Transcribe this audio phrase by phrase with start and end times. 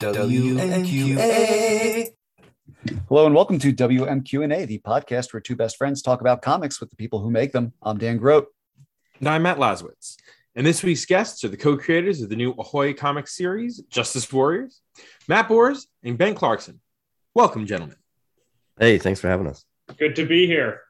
[0.00, 1.68] WMQA.
[3.08, 6.90] Hello and welcome to WMQ&A, the podcast where two best friends talk about comics with
[6.90, 7.72] the people who make them.
[7.82, 8.48] I'm Dan Grote.
[9.20, 10.16] And I'm Matt Lazorwitz.
[10.54, 14.82] And this week's guests are the co-creators of the new Ahoy comic series, Justice Warriors,
[15.28, 16.78] Matt Bors and Ben Clarkson.
[17.32, 17.96] Welcome, gentlemen.
[18.78, 19.64] Hey, thanks for having us.
[19.96, 20.82] Good to be here.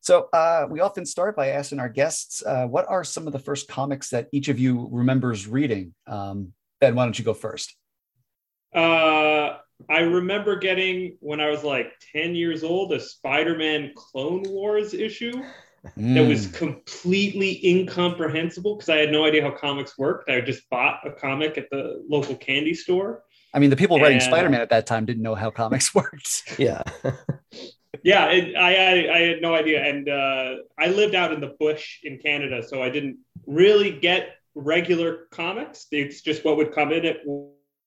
[0.00, 3.38] So uh, we often start by asking our guests, uh, what are some of the
[3.38, 5.92] first comics that each of you remembers reading?
[6.06, 7.76] Um, ben, why don't you go first?
[8.74, 14.94] Uh, I remember getting when I was like 10 years old a Spider-Man Clone Wars
[14.94, 15.32] issue
[15.98, 16.14] mm.
[16.14, 20.30] that was completely incomprehensible because I had no idea how comics worked.
[20.30, 23.22] I just bought a comic at the local candy store.
[23.54, 26.58] I mean, the people writing Spider-Man at that time didn't know how comics worked.
[26.58, 26.82] Yeah.
[28.02, 31.54] yeah, it, I, I, I had no idea, and uh, I lived out in the
[31.58, 35.86] bush in Canada, so I didn't really get regular comics.
[35.90, 37.18] It's just what would come in at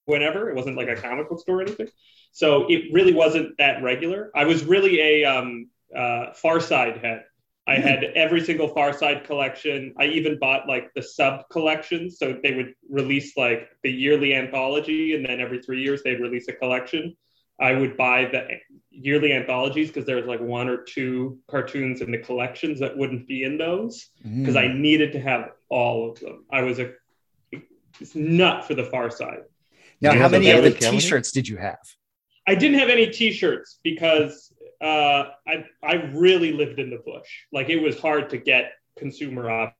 [0.06, 0.50] whenever.
[0.50, 1.88] It wasn't like a comic book store or anything.
[2.32, 4.32] So it really wasn't that regular.
[4.36, 7.24] I was really a um, uh, Far Side head.
[7.68, 9.96] I had every single Far Side collection.
[10.00, 12.20] I even bought like the sub collections.
[12.20, 16.48] So they would release like the yearly anthology, and then every three years they'd release
[16.48, 17.16] a collection.
[17.60, 18.48] I would buy the
[18.92, 23.28] yearly anthologies because there was like one or two cartoons in the collections that wouldn't
[23.28, 24.70] be in those because mm.
[24.70, 26.46] I needed to have all of them.
[26.52, 26.92] I was a
[28.14, 29.44] nut for the Far Side.
[30.06, 31.80] Now, how many of the T-shirts did you have?
[32.48, 37.28] I didn't have any T-shirts because uh, I I really lived in the bush.
[37.52, 39.72] Like it was hard to get consumer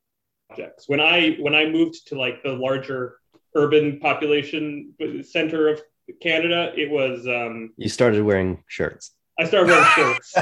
[0.50, 0.90] objects.
[0.90, 3.18] When I when I moved to like the larger
[3.54, 5.82] urban population center of
[6.22, 7.28] Canada, it was.
[7.28, 9.12] Um, you started wearing shirts.
[9.38, 10.34] I started wearing shirts.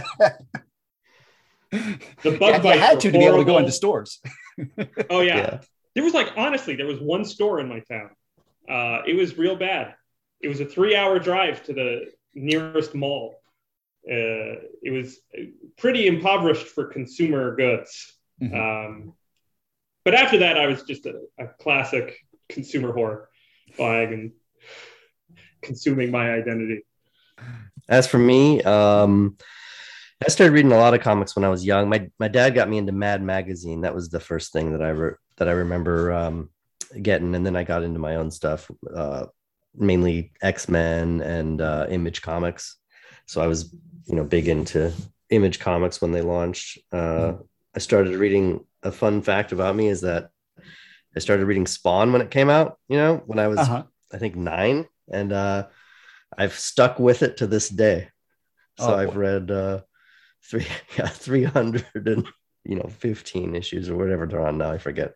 [2.23, 4.22] the bug yeah, you had to to be able to go into stores.
[5.09, 5.38] oh yeah.
[5.38, 5.59] yeah.
[5.94, 8.11] there was like honestly, there was one store in my town
[8.69, 9.95] uh, it was real bad.
[10.42, 13.36] It was a three-hour drive to the nearest mall.
[14.05, 15.20] Uh, it was
[15.78, 18.14] pretty impoverished for consumer goods.
[18.42, 18.55] Mm-hmm.
[18.55, 19.14] Um,
[20.04, 22.17] but after that, I was just a, a classic
[22.49, 23.26] consumer whore,
[23.77, 24.32] buying and
[25.61, 26.86] consuming my identity.
[27.88, 29.38] As for me, um,
[30.26, 31.89] I started reading a lot of comics when I was young.
[31.89, 33.82] My my dad got me into Mad Magazine.
[33.82, 36.49] That was the first thing that I re- that I remember um,
[37.02, 39.26] getting, and then I got into my own stuff, uh,
[39.76, 42.77] mainly X Men and uh, Image Comics.
[43.26, 43.73] So I was,
[44.05, 44.92] you know, big into
[45.30, 46.80] Image Comics when they launched.
[46.92, 47.33] Uh,
[47.76, 48.65] I started reading.
[48.86, 50.30] A fun fact about me is that
[51.15, 52.77] I started reading Spawn when it came out.
[52.89, 53.83] You know, when I was, uh-huh.
[54.11, 55.67] I think nine, and uh,
[56.37, 58.09] I've stuck with it to this day.
[58.77, 59.82] So oh, I've read uh,
[60.43, 60.67] three,
[60.98, 62.27] yeah, three hundred and
[62.66, 65.16] you know 15 issues or whatever they're on now i forget.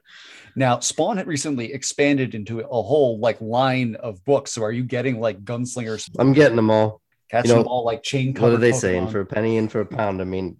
[0.55, 4.51] Now spawn had recently expanded into a whole like line of books.
[4.53, 6.09] So are you getting like gunslingers?
[6.17, 7.01] I'm getting them all.
[7.29, 8.81] Catching you know, them all like chain what are they Pokemon.
[8.81, 9.07] saying?
[9.09, 10.55] for a penny and for a pound i mean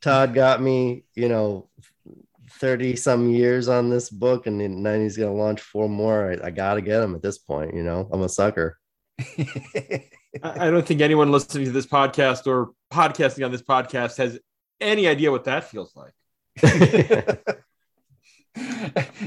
[0.00, 1.68] todd got me you know
[2.62, 6.30] 30 some years on this book and then he's going to launch four more.
[6.30, 8.08] I, I gotta get him at this point you know?
[8.12, 8.78] I'm a sucker.
[9.18, 14.38] I don't think anyone listening to this podcast or podcasting on this podcast has
[14.82, 16.12] any idea what that feels like.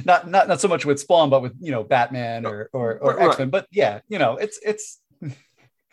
[0.06, 3.16] not not not so much with Spawn, but with you know Batman or or, or
[3.16, 3.30] right.
[3.30, 3.50] X Men.
[3.50, 5.00] But yeah, you know it's it's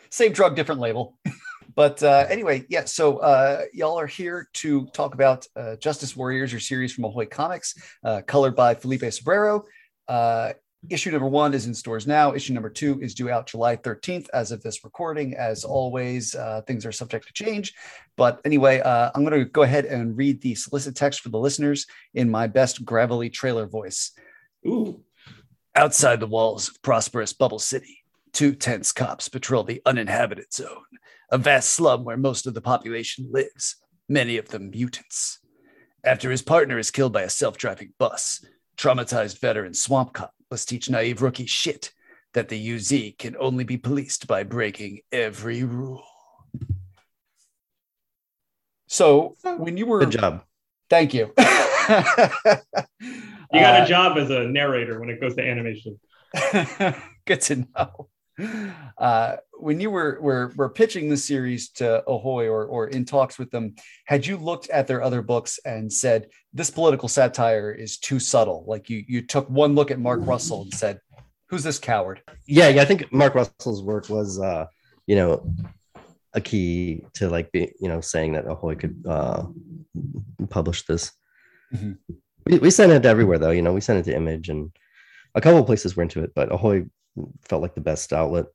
[0.09, 1.17] same drug, different label.
[1.75, 2.85] but uh, anyway, yeah.
[2.85, 7.25] So uh, y'all are here to talk about uh, Justice Warriors, your series from Ahoy
[7.25, 9.63] Comics, uh, colored by Felipe Sobreiro.
[10.89, 12.33] Issue number one is in stores now.
[12.33, 15.33] Issue number two is due out July 13th as of this recording.
[15.33, 17.73] As always, uh, things are subject to change.
[18.17, 21.39] But anyway, uh, I'm going to go ahead and read the solicit text for the
[21.39, 24.11] listeners in my best gravelly trailer voice.
[24.67, 25.01] Ooh.
[25.73, 30.83] Outside the walls of prosperous Bubble City, two tense cops patrol the uninhabited zone,
[31.31, 33.77] a vast slum where most of the population lives,
[34.09, 35.39] many of them mutants.
[36.03, 38.45] After his partner is killed by a self driving bus,
[38.77, 41.91] traumatized veteran Swamp Cop Let's teach naive rookie shit
[42.35, 46.03] that the UZ can only be policed by breaking every rule.
[48.85, 50.43] So when you were good job,
[50.91, 51.33] thank you.
[51.39, 51.43] you
[51.89, 52.59] got
[53.51, 55.99] a uh, job as a narrator when it goes to animation.
[57.25, 58.09] good to know.
[58.97, 63.37] Uh, when you were, were were pitching the series to Ahoy or or in talks
[63.37, 63.75] with them,
[64.05, 68.63] had you looked at their other books and said this political satire is too subtle?
[68.67, 70.99] Like you you took one look at Mark Russell and said,
[71.49, 72.81] "Who's this coward?" Yeah, yeah.
[72.81, 74.65] I think Mark Russell's work was, uh,
[75.05, 75.45] you know,
[76.33, 79.45] a key to like be you know saying that Ahoy could uh,
[80.49, 81.11] publish this.
[81.73, 81.93] Mm-hmm.
[82.45, 83.51] We, we sent it everywhere though.
[83.51, 84.71] You know, we sent it to Image and
[85.35, 86.85] a couple places were into it, but Ahoy
[87.47, 88.45] felt like the best outlet.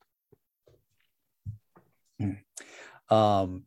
[3.10, 3.64] Um,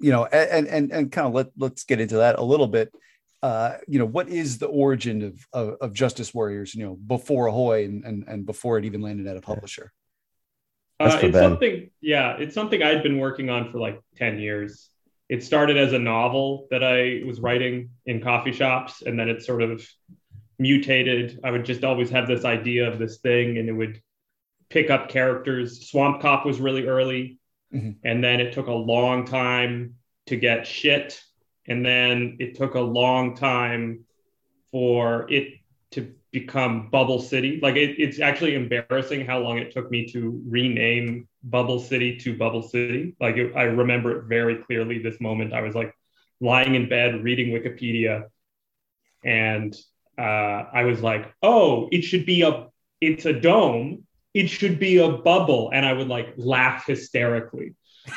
[0.00, 2.92] you know, and and and kind of let let's get into that a little bit.
[3.42, 6.74] Uh, you know, what is the origin of, of, of Justice Warriors?
[6.74, 9.92] You know, before Ahoy and, and and before it even landed at a publisher.
[11.00, 14.90] Uh, it's something, yeah, it's something I'd been working on for like ten years.
[15.28, 19.42] It started as a novel that I was writing in coffee shops, and then it
[19.44, 19.86] sort of
[20.58, 21.40] mutated.
[21.44, 24.02] I would just always have this idea of this thing, and it would
[24.68, 25.88] pick up characters.
[25.88, 27.38] Swamp Cop was really early,
[27.72, 27.92] mm-hmm.
[28.04, 29.94] and then it took a long time
[30.26, 31.22] to get shit,
[31.66, 34.04] and then it took a long time
[34.70, 35.54] for it
[35.92, 37.58] to become Bubble City.
[37.62, 42.36] Like it, it's actually embarrassing how long it took me to rename Bubble City to
[42.36, 43.14] Bubble City.
[43.20, 44.98] Like it, I remember it very clearly.
[44.98, 45.94] This moment, I was like
[46.40, 48.24] lying in bed reading Wikipedia,
[49.24, 49.74] and
[50.18, 52.66] uh, I was like, "Oh, it should be a,
[53.00, 54.04] it's a dome.
[54.34, 57.74] It should be a bubble," and I would like laugh hysterically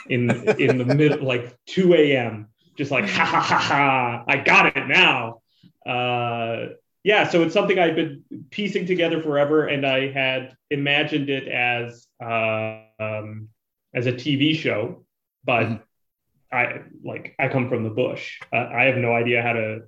[0.09, 2.47] in in the mid like 2 a.m.
[2.77, 4.23] Just like ha ha ha ha!
[4.27, 5.41] I got it now.
[5.85, 11.47] Uh, yeah, so it's something I've been piecing together forever, and I had imagined it
[11.47, 13.49] as uh, um,
[13.93, 15.05] as a TV show,
[15.43, 16.55] but mm-hmm.
[16.55, 18.39] I like I come from the bush.
[18.53, 19.81] Uh, I have no idea how to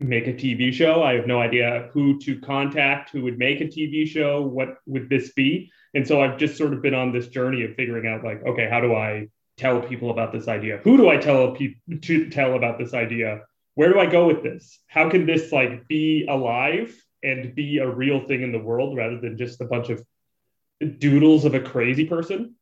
[0.00, 1.02] make a TV show.
[1.02, 5.10] I have no idea who to contact, who would make a TV show, what would
[5.10, 5.70] this be?
[5.94, 8.68] And so I've just sort of been on this journey of figuring out like, okay,
[8.68, 10.78] how do I tell people about this idea?
[10.84, 13.42] Who do I tell people to tell about this idea?
[13.74, 14.78] Where do I go with this?
[14.86, 19.20] How can this like be alive and be a real thing in the world rather
[19.20, 20.02] than just a bunch of
[20.98, 22.54] doodles of a crazy person?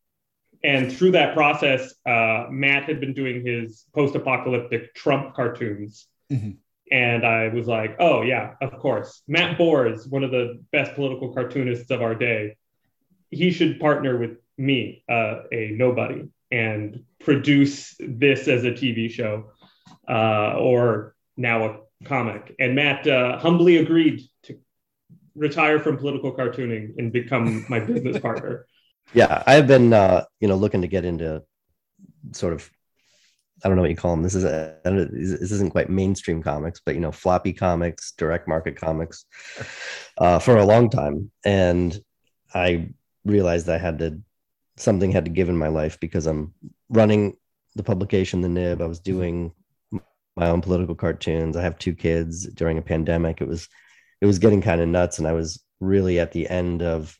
[0.64, 6.08] And through that process, uh, Matt had been doing his post-apocalyptic Trump cartoons.
[6.32, 6.50] Mm-hmm
[6.90, 9.22] and I was like, oh, yeah, of course.
[9.28, 12.56] Matt Bors, one of the best political cartoonists of our day,
[13.30, 19.52] he should partner with me, uh, a nobody, and produce this as a TV show
[20.08, 22.54] uh, or now a comic.
[22.58, 24.58] And Matt uh, humbly agreed to
[25.34, 28.66] retire from political cartooning and become my business partner.
[29.14, 31.42] Yeah, I've been, uh, you know, looking to get into
[32.32, 32.70] sort of
[33.64, 34.22] I don't know what you call them.
[34.22, 38.76] This is a, this isn't quite mainstream comics, but you know, floppy comics, direct market
[38.76, 39.24] comics,
[40.18, 41.30] uh, for a long time.
[41.44, 41.98] And
[42.54, 42.90] I
[43.24, 44.20] realized I had to
[44.76, 46.54] something had to give in my life because I'm
[46.88, 47.36] running
[47.74, 48.80] the publication, the Nib.
[48.80, 49.52] I was doing
[50.36, 51.56] my own political cartoons.
[51.56, 52.46] I have two kids.
[52.46, 53.68] During a pandemic, it was
[54.20, 57.16] it was getting kind of nuts, and I was really at the end of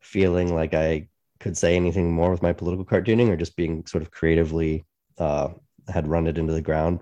[0.00, 1.08] feeling like I
[1.40, 4.84] could say anything more with my political cartooning or just being sort of creatively
[5.18, 5.48] uh,
[5.88, 7.00] had run it into the ground.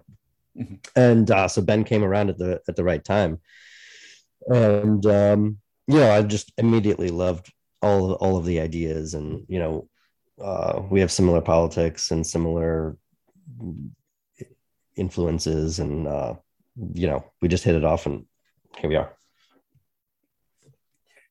[0.57, 0.75] Mm-hmm.
[0.97, 3.41] And uh, so Ben came around at the at the right time,
[4.47, 9.45] and um, you know I just immediately loved all of, all of the ideas, and
[9.49, 9.89] you know
[10.43, 12.97] uh, we have similar politics and similar
[14.97, 16.35] influences, and uh,
[16.93, 18.27] you know we just hit it off, and
[18.79, 19.13] here we are.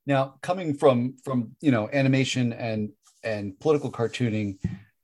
[0.06, 2.92] Now, coming from from you know animation and
[3.24, 4.57] and political cartooning,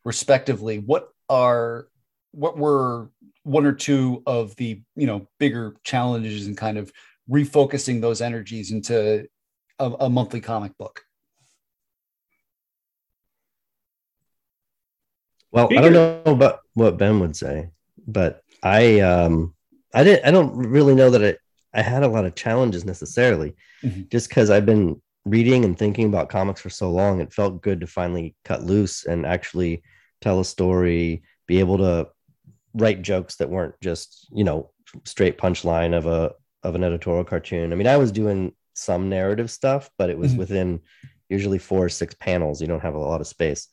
[0.03, 1.87] respectively, what are
[2.31, 3.09] what were
[3.43, 6.91] one or two of the you know bigger challenges and kind of
[7.29, 9.27] refocusing those energies into
[9.79, 11.03] a, a monthly comic book?
[15.51, 17.69] Well i don't know about what ben would say
[18.05, 19.55] but i um
[19.93, 21.39] i didn't i don't really know that it
[21.73, 23.55] i had a lot of challenges necessarily.
[23.83, 24.03] Mm-hmm.
[24.09, 27.81] just because i've been reading and thinking about comics for so long it felt good
[27.81, 29.83] to finally cut loose and actually
[30.21, 32.07] tell a story be able to
[32.73, 34.71] write jokes that weren't just you know
[35.03, 36.33] straight punchline of a
[36.63, 37.71] of an editorial cartoon.
[37.71, 40.39] I mean, I was doing some narrative stuff, but it was mm-hmm.
[40.39, 40.81] within
[41.29, 42.61] usually four or six panels.
[42.61, 43.67] You don't have a lot of space.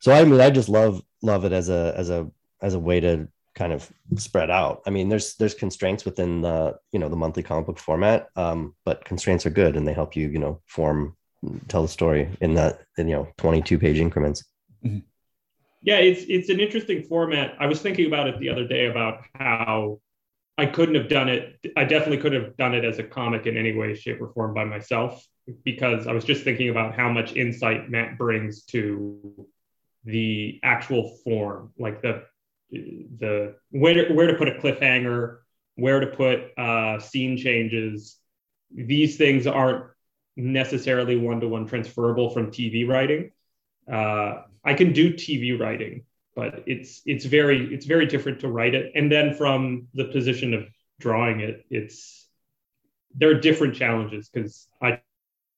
[0.00, 2.30] So I mean, I just love love it as a as a
[2.62, 4.82] as a way to kind of spread out.
[4.86, 8.74] I mean, there's there's constraints within the you know the monthly comic book format, um,
[8.84, 11.16] but constraints are good and they help you you know form
[11.68, 14.44] tell the story in that in, you know 22 page increments.
[14.84, 14.98] Mm-hmm
[15.82, 17.54] yeah, it's it's an interesting format.
[17.60, 20.00] I was thinking about it the other day about how
[20.56, 21.58] I couldn't have done it.
[21.76, 24.54] I definitely could have done it as a comic in any way, shape, or form
[24.54, 25.24] by myself
[25.64, 29.46] because I was just thinking about how much insight Matt brings to
[30.04, 32.24] the actual form, like the
[32.70, 35.38] the where to, where to put a cliffhanger,
[35.76, 38.16] where to put uh, scene changes.
[38.74, 39.84] These things aren't
[40.36, 43.30] necessarily one to one transferable from TV writing.
[43.90, 48.74] Uh, I can do TV writing, but it's it's very it's very different to write
[48.74, 48.92] it.
[48.94, 50.68] And then from the position of
[51.00, 52.26] drawing it, it's
[53.14, 55.00] there are different challenges because I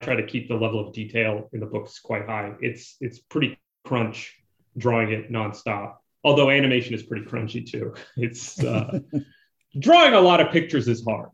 [0.00, 2.54] try to keep the level of detail in the books quite high.
[2.60, 4.36] It's it's pretty crunch
[4.76, 5.96] drawing it nonstop.
[6.22, 7.94] Although animation is pretty crunchy too.
[8.16, 9.00] It's uh,
[9.78, 11.30] drawing a lot of pictures is hard.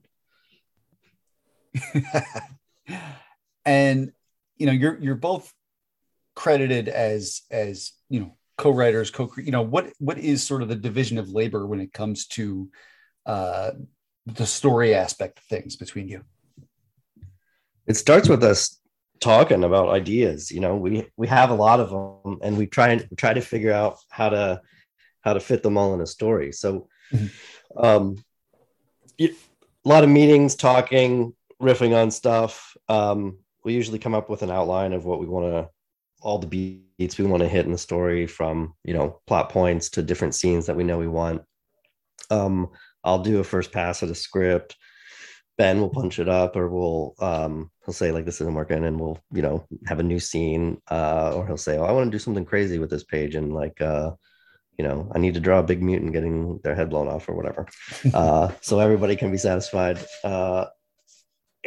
[3.65, 4.13] and
[4.57, 5.53] you know, you're you're both
[6.37, 10.77] credited as as you know co-writers, co you know what what is sort of the
[10.77, 12.71] division of labor when it comes to
[13.25, 13.73] uh,
[14.27, 16.23] the story aspect of things between you?
[17.87, 18.79] It starts with us
[19.21, 20.51] talking about ideas.
[20.51, 23.41] You know, we we have a lot of them, and we try and try to
[23.41, 24.61] figure out how to
[25.23, 26.53] how to fit them all in a story.
[26.53, 27.85] So, mm-hmm.
[27.85, 28.25] um,
[29.21, 29.31] a
[29.85, 32.77] lot of meetings, talking, riffing on stuff.
[32.89, 35.69] Um, we usually come up with an outline of what we want to
[36.21, 39.91] all the beats we want to hit in the story from you know plot points
[39.91, 41.43] to different scenes that we know we want.
[42.31, 42.69] Um
[43.05, 44.77] i'll do a first pass at a script.
[45.59, 48.99] Ben will punch it up or we'll um he'll say like this isn't working and
[49.01, 52.15] we'll you know have a new scene uh or he'll say oh i want to
[52.15, 54.11] do something crazy with this page and like uh
[54.79, 57.35] you know i need to draw a big mutant getting their head blown off or
[57.35, 57.67] whatever.
[58.15, 59.99] Uh so everybody can be satisfied.
[60.25, 60.67] Uh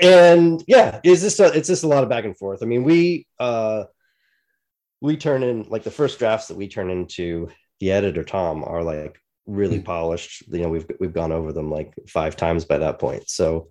[0.01, 2.62] and yeah it's just a, it's just a lot of back and forth.
[2.62, 3.86] I mean we uh
[5.01, 8.84] we turn in like the first drafts that we turn into the editor Tom are
[8.84, 9.86] like really mm-hmm.
[9.86, 10.44] polished.
[10.48, 13.29] You know, we've we've gone over them like five times by that point.
[13.29, 13.70] So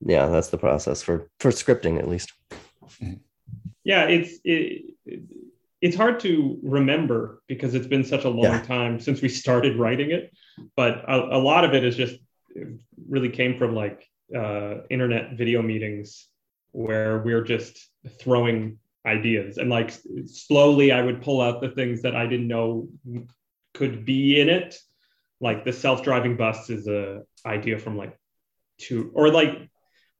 [0.00, 2.32] yeah, that's the process for for scripting at least.
[3.00, 3.14] Hmm.
[3.84, 4.94] Yeah, it's it,
[5.80, 8.62] it's hard to remember because it's been such a long yeah.
[8.62, 10.32] time since we started writing it.
[10.76, 12.16] But a, a lot of it is just
[12.54, 12.68] it
[13.08, 14.04] really came from like
[14.36, 16.26] uh, internet video meetings
[16.72, 17.88] where we're just
[18.20, 19.58] throwing ideas.
[19.58, 19.90] And like
[20.26, 22.88] slowly i would pull out the things that i didn't know
[23.74, 24.76] could be in it.
[25.40, 28.16] Like the self-driving bus is a idea from like
[28.78, 29.52] two or like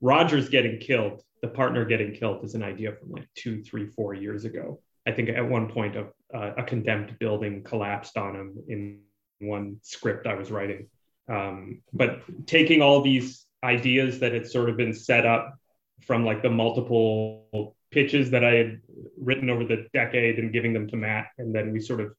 [0.00, 4.14] rogers getting killed the partner getting killed is an idea from like two three four
[4.14, 4.80] years ago.
[5.06, 9.00] I think at one point a, a condemned building collapsed on him in
[9.40, 10.88] one script i was writing.
[11.28, 15.58] Um, but taking all these ideas that had sort of been set up
[16.00, 18.80] from like the multiple pitches that I had
[19.20, 22.14] written over the decade and giving them to Matt, and then we sort of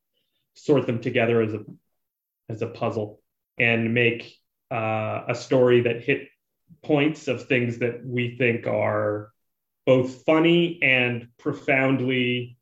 [0.55, 1.63] sort them together as a
[2.49, 3.21] as a puzzle
[3.59, 4.35] and make
[4.71, 6.27] uh, a story that hit
[6.83, 9.31] points of things that we think are
[9.85, 12.57] both funny and profoundly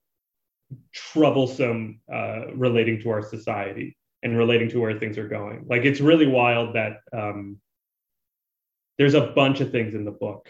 [0.94, 5.66] troublesome uh, relating to our society and relating to where things are going.
[5.70, 7.60] Like it's really wild that um,
[8.98, 10.50] there's a bunch of things in the book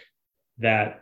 [0.60, 1.02] that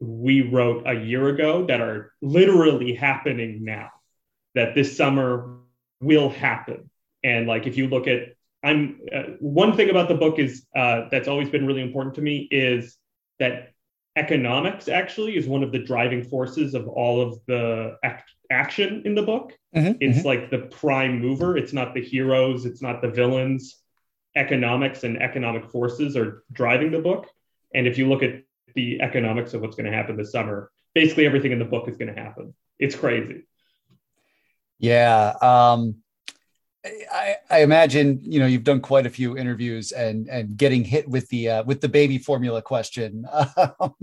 [0.00, 3.90] we wrote a year ago that are literally happening now
[4.54, 5.58] that this summer
[6.00, 6.90] will happen.
[7.22, 8.34] And like if you look at
[8.64, 12.22] i'm uh, one thing about the book is uh, that's always been really important to
[12.22, 12.96] me is
[13.38, 13.70] that
[14.16, 19.14] economics actually is one of the driving forces of all of the act- action in
[19.14, 19.52] the book.
[19.74, 20.26] Mm-hmm, it's mm-hmm.
[20.26, 21.56] like the prime mover.
[21.56, 22.64] It's not the heroes.
[22.64, 23.76] It's not the villains.
[24.36, 27.28] Economics and economic forces are driving the book.
[27.74, 28.42] And if you look at
[28.74, 30.70] the economics of what's going to happen this summer.
[30.94, 32.54] Basically, everything in the book is going to happen.
[32.78, 33.46] It's crazy.
[34.78, 35.34] Yeah.
[35.40, 35.96] Um,
[36.84, 41.08] I, I, imagine you know you've done quite a few interviews and and getting hit
[41.08, 43.94] with the uh, with the baby formula question um,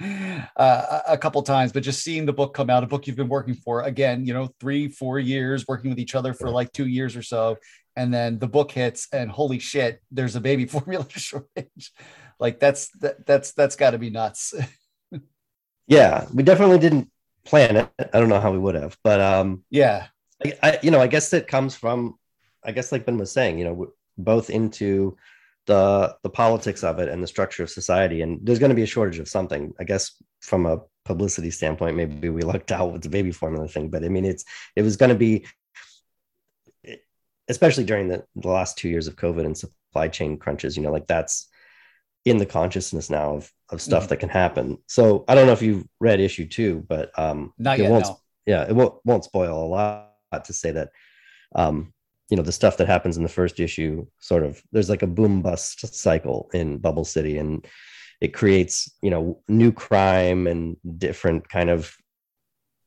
[0.56, 3.28] uh, a couple times, but just seeing the book come out, a book you've been
[3.28, 6.86] working for again, you know, three four years working with each other for like two
[6.86, 7.58] years or so,
[7.94, 11.92] and then the book hits and holy shit, there's a baby formula shortage.
[12.40, 14.54] Like that's that, that's that's got to be nuts.
[15.86, 17.10] yeah, we definitely didn't
[17.44, 17.90] plan it.
[17.98, 20.06] I don't know how we would have, but um, yeah,
[20.44, 22.18] I, I you know I guess it comes from
[22.64, 25.16] I guess like Ben was saying, you know, both into
[25.66, 28.82] the the politics of it and the structure of society, and there's going to be
[28.82, 29.74] a shortage of something.
[29.78, 33.90] I guess from a publicity standpoint, maybe we lucked out with the baby formula thing,
[33.90, 34.44] but I mean, it's
[34.74, 35.44] it was going to be
[37.50, 40.92] especially during the, the last two years of COVID and supply chain crunches, you know,
[40.92, 41.48] like that's
[42.24, 44.08] in the consciousness now of, of stuff mm-hmm.
[44.10, 44.78] that can happen.
[44.86, 48.04] So I don't know if you've read issue two, but um, Not it yet, won't,
[48.04, 48.20] no.
[48.46, 50.90] yeah, it won't, won't spoil a lot to say that,
[51.54, 51.92] um,
[52.28, 55.06] you know, the stuff that happens in the first issue sort of, there's like a
[55.06, 57.66] boom bust cycle in Bubble City and
[58.20, 61.96] it creates, you know, new crime and different kind of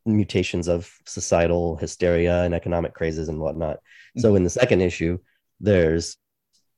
[0.05, 3.77] mutations of societal hysteria and economic crazes and whatnot.
[3.77, 4.21] Mm-hmm.
[4.21, 5.17] So in the second issue,
[5.59, 6.17] there's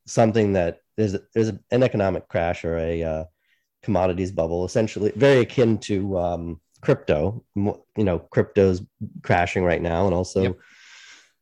[0.07, 3.23] something that there's there's an economic crash or a uh,
[3.83, 7.43] commodities bubble, essentially very akin to um, crypto.
[7.55, 8.81] You know, crypto's
[9.23, 10.57] crashing right now, and also yep.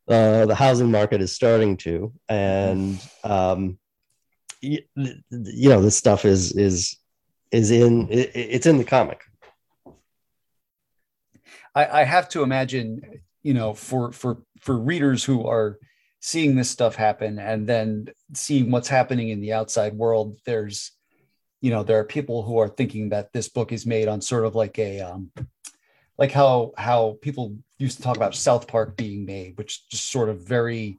[0.08, 2.12] uh, the housing market is starting to.
[2.28, 3.78] And um,
[4.60, 6.96] you, you know, this stuff is is
[7.52, 9.20] is in it, it's in the comic.
[11.74, 15.78] I, I have to imagine, you know, for for for readers who are
[16.24, 20.92] seeing this stuff happen and then seeing what's happening in the outside world, there's,
[21.60, 24.46] you know, there are people who are thinking that this book is made on sort
[24.46, 25.30] of like a um,
[26.16, 30.30] like how how people used to talk about South Park being made, which just sort
[30.30, 30.98] of very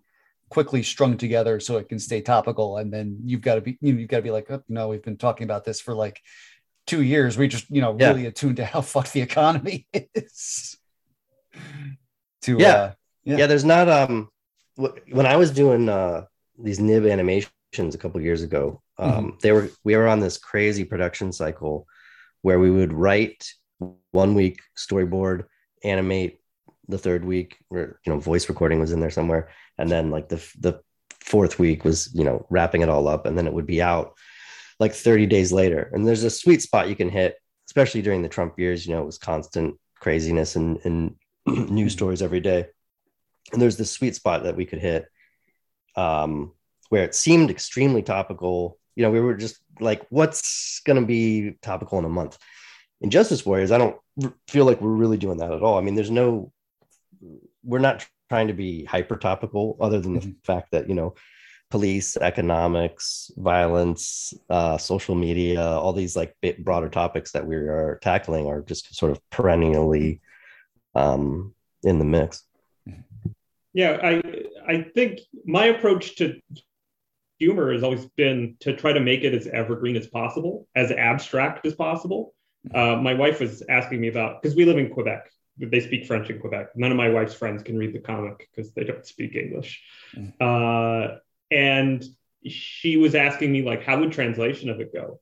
[0.49, 2.77] quickly strung together so it can stay topical.
[2.77, 4.89] And then you've got to be you know, you've got to be like, oh, no,
[4.89, 6.21] we've been talking about this for like
[6.85, 7.35] two years.
[7.35, 8.09] We just you know yeah.
[8.09, 10.77] really attuned to how fucked the economy is.
[12.43, 12.67] to yeah.
[12.67, 12.91] Uh,
[13.23, 13.47] yeah, yeah.
[13.47, 14.29] There's not um
[14.77, 16.25] when I was doing uh
[16.57, 19.29] these nib animations a couple years ago, um, mm-hmm.
[19.41, 21.87] they were we were on this crazy production cycle
[22.41, 23.47] where we would write
[24.11, 25.45] one week storyboard,
[25.83, 26.39] animate
[26.87, 30.29] the third week, where you know, voice recording was in there somewhere, and then like
[30.29, 30.79] the the
[31.19, 34.13] fourth week was you know wrapping it all up, and then it would be out
[34.79, 35.89] like 30 days later.
[35.93, 38.85] And there's a sweet spot you can hit, especially during the Trump years.
[38.85, 41.15] You know, it was constant craziness and, and
[41.45, 42.67] news stories every day.
[43.51, 45.05] And there's this sweet spot that we could hit
[45.95, 46.53] um,
[46.89, 48.77] where it seemed extremely topical.
[48.95, 52.37] You know, we were just like, what's going to be topical in a month?
[53.01, 53.97] in Justice Warriors, I don't
[54.47, 55.77] feel like we're really doing that at all.
[55.77, 56.51] I mean, there's no,
[57.63, 60.29] we're not trying to be hyper topical, other than mm-hmm.
[60.29, 61.15] the fact that you know,
[61.69, 67.99] police, economics, violence, uh, social media, all these like bit broader topics that we are
[68.01, 70.21] tackling are just sort of perennially
[70.95, 72.43] um, in the mix.
[73.75, 74.23] Yeah, I
[74.65, 76.39] I think my approach to
[77.39, 81.65] humor has always been to try to make it as evergreen as possible, as abstract
[81.65, 82.33] as possible.
[82.73, 85.29] Uh, my wife was asking me about because we live in Quebec.
[85.57, 86.69] They speak French in Quebec.
[86.75, 89.83] None of my wife's friends can read the comic because they don't speak English.
[90.15, 90.33] Mm.
[90.39, 91.17] Uh,
[91.51, 92.03] and
[92.47, 95.19] she was asking me like, how would translation of it go?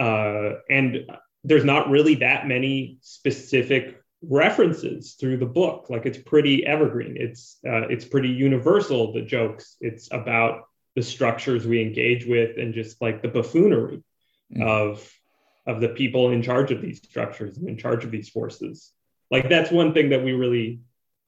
[0.00, 1.08] Uh, and
[1.44, 5.86] there's not really that many specific references through the book.
[5.88, 7.16] Like it's pretty evergreen.
[7.18, 9.12] It's uh, it's pretty universal.
[9.12, 9.76] The jokes.
[9.80, 10.64] It's about
[10.96, 14.02] the structures we engage with and just like the buffoonery
[14.54, 14.62] mm.
[14.62, 15.08] of
[15.66, 18.92] of the people in charge of these structures and in charge of these forces.
[19.30, 20.80] Like that's one thing that we really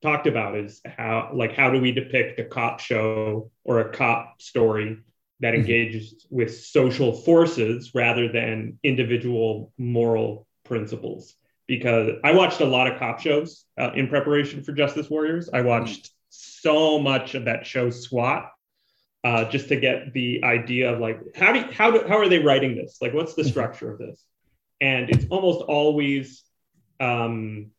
[0.02, 4.40] talked about is how like how do we depict a cop show or a cop
[4.40, 4.98] story
[5.40, 5.60] that mm-hmm.
[5.60, 11.34] engages with social forces rather than individual moral principles
[11.70, 15.60] because i watched a lot of cop shows uh, in preparation for justice warriors i
[15.60, 18.50] watched so much of that show swat
[19.22, 22.38] uh, just to get the idea of like how do how do, how are they
[22.38, 23.50] writing this like what's the mm-hmm.
[23.50, 24.24] structure of this
[24.80, 26.42] and it's almost always
[27.00, 27.70] um,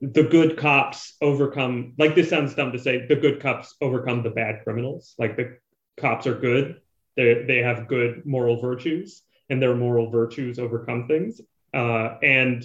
[0.00, 1.94] the good cops overcome.
[1.98, 5.14] Like this sounds dumb to say, the good cops overcome the bad criminals.
[5.18, 5.58] Like the
[5.98, 6.80] cops are good;
[7.16, 11.40] they they have good moral virtues, and their moral virtues overcome things.
[11.72, 12.64] Uh, and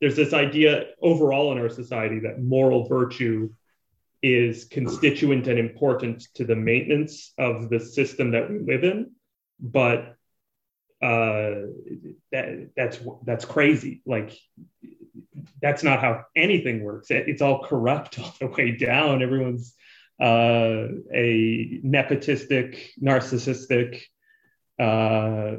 [0.00, 3.50] there's this idea overall in our society that moral virtue
[4.22, 9.12] is constituent and important to the maintenance of the system that we live in
[9.60, 10.16] but
[11.00, 11.66] uh,
[12.32, 14.02] that that's that's crazy.
[14.04, 14.36] Like
[15.62, 17.10] that's not how anything works.
[17.10, 19.22] It, it's all corrupt all the way down.
[19.22, 19.74] Everyone's
[20.20, 24.02] uh, a nepotistic, narcissistic,
[24.80, 25.56] uh,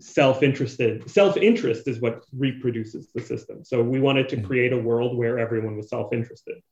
[0.00, 1.08] self-interested.
[1.10, 3.64] Self-interest is what reproduces the system.
[3.64, 4.46] So we wanted to hmm.
[4.46, 6.62] create a world where everyone was self-interested,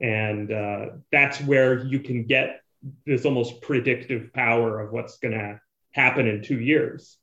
[0.00, 2.60] and uh, that's where you can get
[3.06, 5.60] this almost predictive power of what's going to
[5.92, 7.16] happen in two years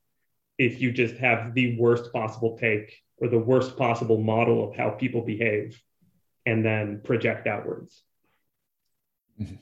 [0.58, 4.90] if you just have the worst possible take or the worst possible model of how
[4.90, 5.82] people behave
[6.46, 8.04] and then project outwards.
[9.42, 9.56] Mm-hmm.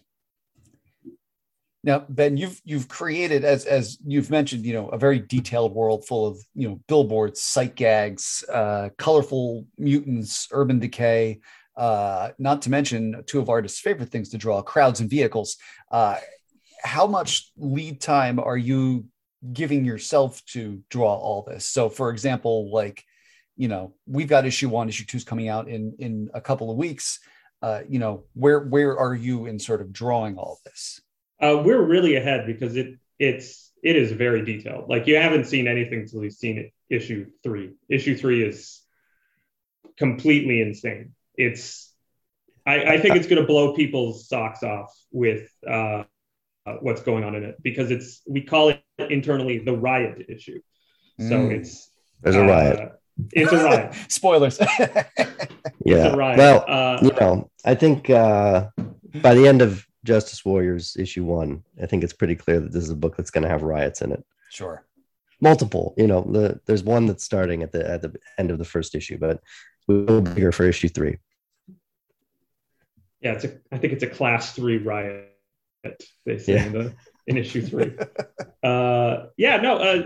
[1.88, 6.06] Now, Ben, you've you've created as as you've mentioned, you know, a very detailed world
[6.06, 11.40] full of you know billboards, sight gags, uh, colorful mutants, urban decay.
[11.78, 15.56] Uh, not to mention two of artists' favorite things to draw: crowds and vehicles.
[15.90, 16.18] Uh,
[16.84, 19.06] how much lead time are you
[19.54, 21.66] giving yourself to draw all this.
[21.66, 23.02] So, for example, like,
[23.56, 26.70] you know, we've got issue one, issue two is coming out in in a couple
[26.70, 27.20] of weeks.
[27.62, 31.00] Uh, you know, where where are you in sort of drawing all this?
[31.40, 34.90] Uh, we're really ahead because it it's it is very detailed.
[34.90, 36.74] Like you haven't seen anything until you've seen it.
[36.90, 37.74] Issue three.
[37.90, 38.82] Issue three is
[39.98, 41.14] completely insane.
[41.36, 41.94] It's
[42.66, 46.04] I, I think it's going to blow people's socks off with uh,
[46.66, 50.60] uh, what's going on in it because it's we call it internally the riot issue.
[51.18, 51.52] So mm.
[51.52, 51.90] it's
[52.22, 52.80] there's a riot.
[52.80, 52.90] Uh,
[53.32, 53.96] it's a riot.
[54.10, 54.60] Spoilers.
[55.86, 56.14] yeah.
[56.14, 58.68] Well, uh, you know, I think uh,
[59.22, 62.84] by the end of Justice Warriors issue one, I think it's pretty clear that this
[62.84, 64.24] is a book that's going to have riots in it.
[64.50, 64.86] Sure.
[65.42, 65.94] Multiple.
[65.98, 68.96] You know, the, there's one that's starting at the at the end of the first
[68.96, 69.42] issue, but
[69.88, 71.18] we'll be here for issue three.
[73.22, 73.58] Yeah, it's a.
[73.72, 75.28] I think it's a class three riot.
[76.26, 76.66] They say Yeah.
[76.66, 76.94] in, the,
[77.28, 77.96] in issue three.
[78.64, 79.78] uh, yeah, no.
[79.78, 80.04] Uh,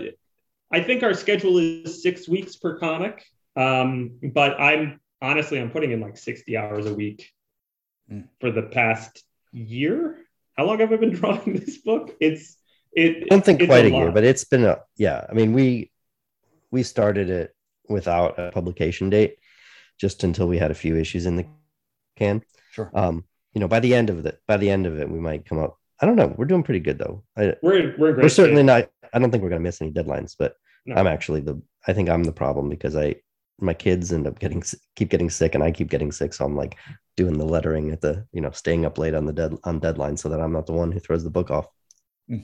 [0.72, 3.24] I think our schedule is six weeks per comic.
[3.56, 7.30] Um, but I'm honestly I'm putting in like 60 hours a week
[8.12, 8.28] Mm.
[8.42, 10.18] for the past year.
[10.58, 12.16] How long have I been drawing this book?
[12.20, 12.58] It's
[12.94, 13.24] it.
[13.24, 15.26] I don't think quite a, year, but it's been a yeah.
[15.30, 15.92] I mean, we
[16.72, 17.56] we started it
[17.90, 19.38] without a publication date,
[20.00, 21.46] just until we had a few issues in the
[22.18, 22.44] can.
[22.72, 22.90] Sure.
[22.94, 25.46] Um, you know, by the end of it, by the end of it, we might
[25.46, 25.78] come up.
[26.00, 26.34] I don't know.
[26.38, 27.24] We're doing pretty good though.
[27.38, 28.90] I, we're we're great we're certainly shape.
[29.04, 29.10] not.
[29.14, 30.96] I don't think we're going to miss any deadlines, but No.
[30.96, 31.62] I'm actually the.
[31.88, 33.16] I think I'm the problem because I
[33.60, 34.64] my kids end up getting
[34.96, 36.78] keep getting sick and I keep getting sick, so I'm like
[37.18, 40.18] doing the lettering at the you know staying up late on the dead on deadline
[40.18, 41.68] so that I'm not the one who throws the book off.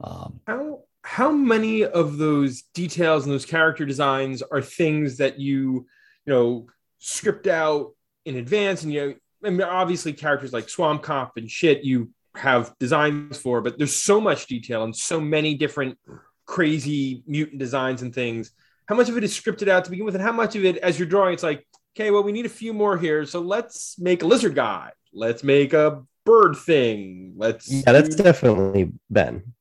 [0.00, 5.86] Um, How how many of those details and those character designs are things that you
[6.26, 6.66] you know
[6.98, 8.82] script out in advance?
[8.82, 9.14] And you know
[9.44, 13.96] I mean obviously characters like Swamp Cop and shit you have designs for but there's
[13.96, 15.98] so much detail and so many different
[16.46, 18.52] crazy mutant designs and things.
[18.86, 20.14] How much of it is scripted out to begin with?
[20.14, 21.66] And how much of it as you're drawing it's like
[21.98, 25.42] okay well we need a few more here so let's make a lizard guy let's
[25.42, 29.54] make a bird thing let's Yeah, that's do- definitely Ben.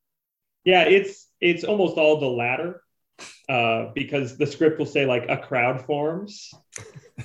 [0.66, 2.82] Yeah, it's it's almost all the latter,
[3.48, 6.54] uh, because the script will say like a crowd forms,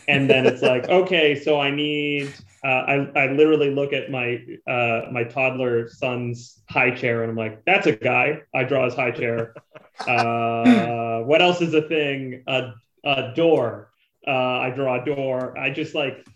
[0.06, 2.32] and then it's like okay, so I need.
[2.64, 7.36] Uh, I I literally look at my uh, my toddler son's high chair and I'm
[7.36, 8.42] like, that's a guy.
[8.54, 9.54] I draw his high chair.
[10.02, 12.42] Uh, what else is a thing?
[12.48, 12.72] A
[13.04, 13.91] a door.
[14.26, 15.58] Uh, I draw a door.
[15.58, 16.26] I just like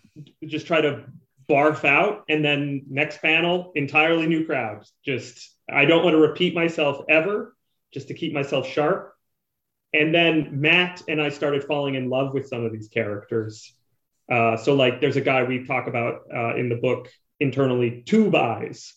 [0.45, 1.05] just try to
[1.49, 6.55] barf out and then next panel entirely new crowds just i don't want to repeat
[6.55, 7.55] myself ever
[7.93, 9.15] just to keep myself sharp.
[9.95, 13.75] And then matt and i started falling in love with some of these characters.
[14.31, 18.31] Uh, so like there's a guy we talk about uh, in the book internally two
[18.31, 18.95] buys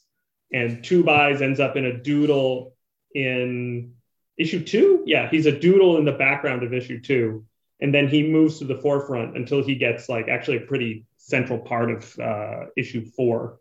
[0.51, 2.73] and two buys ends up in a doodle
[3.13, 3.93] in
[4.37, 5.03] issue two?
[5.05, 7.45] Yeah he's a doodle in the background of issue two
[7.79, 11.59] and then he moves to the forefront until he gets like actually a pretty central
[11.59, 13.59] part of uh, issue four.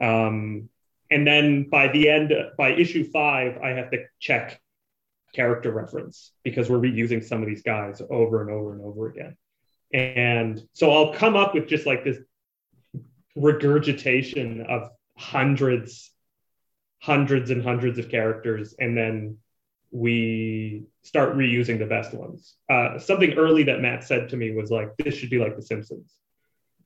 [0.00, 0.68] Um,
[1.10, 4.60] and then by the end, by issue five, I have to check
[5.34, 9.36] character reference because we're reusing some of these guys over and over and over again.
[9.92, 12.18] And so I'll come up with just like this
[13.36, 16.10] regurgitation of hundreds,
[17.00, 19.38] hundreds and hundreds of characters, and then
[19.90, 22.54] we start reusing the best ones.
[22.70, 25.62] Uh, something early that Matt said to me was like, "This should be like The
[25.62, 26.12] Simpsons.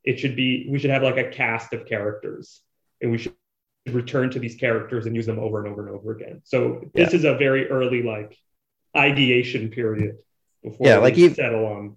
[0.04, 0.66] It should be.
[0.70, 2.60] We should have like a cast of characters,
[3.00, 3.34] and we should
[3.90, 7.12] return to these characters and use them over and over and over again." So this
[7.14, 8.36] is a very early like
[8.96, 10.16] ideation period
[10.62, 11.96] before Yeah, we like you- settle on.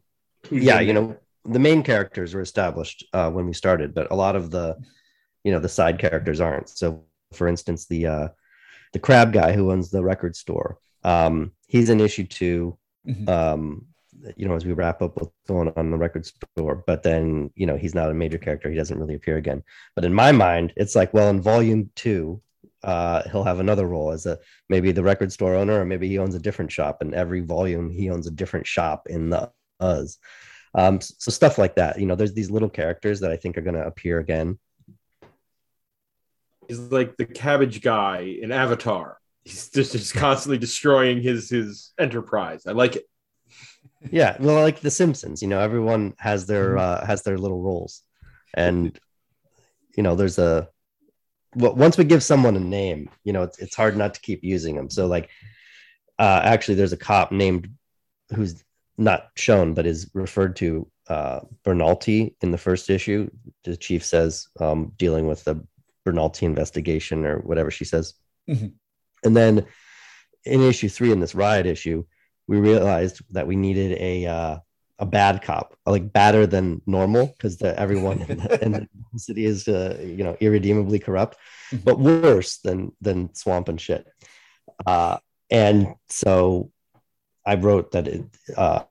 [0.52, 4.36] yeah you know the main characters were established uh, when we started but a lot
[4.36, 4.78] of the
[5.44, 8.28] you know the side characters aren't so for instance the uh
[8.94, 13.30] the crab guy who owns the record store um he's an issue two mhm.
[13.30, 13.86] um
[14.36, 17.52] you know as we wrap up what's going on in the record store but then
[17.56, 18.70] you know he's not a major character.
[18.70, 19.64] He doesn't really appear again.
[19.96, 22.42] But in my mind it's like well in volume two
[22.84, 26.18] uh he'll have another role as a maybe the record store owner or maybe he
[26.18, 30.18] owns a different shop and every volume he owns a different shop in the UZ.
[30.74, 32.00] Um so stuff like that.
[32.00, 34.58] You know there's these little characters that i think are going to appear again.
[36.68, 39.20] He's like the cabbage guy in Avatar.
[39.46, 42.66] He's just, just constantly destroying his his enterprise.
[42.66, 43.06] I like it.
[44.12, 48.02] yeah well like the simpsons you know everyone has their uh has their little roles
[48.54, 49.00] and
[49.96, 50.68] you know there's a
[51.56, 54.44] well, once we give someone a name you know it's, it's hard not to keep
[54.44, 55.30] using them so like
[56.20, 57.70] uh actually there's a cop named
[58.36, 58.64] who's
[58.98, 63.30] not shown but is referred to uh bernalti in the first issue
[63.64, 65.56] the chief says um dealing with the
[66.04, 68.14] bernalti investigation or whatever she says
[68.50, 68.74] Mhm.
[69.26, 69.66] And then
[70.46, 72.04] in issue three in this riot issue
[72.48, 74.58] we realized that we needed a uh,
[75.00, 79.68] a bad cop, like badder than normal, because everyone in the, in the city is
[79.68, 81.38] uh, you know irredeemably corrupt,
[81.84, 84.08] but worse than than swamp and shit.
[84.86, 85.18] Uh,
[85.50, 86.72] and so
[87.46, 88.84] I wrote that it uh,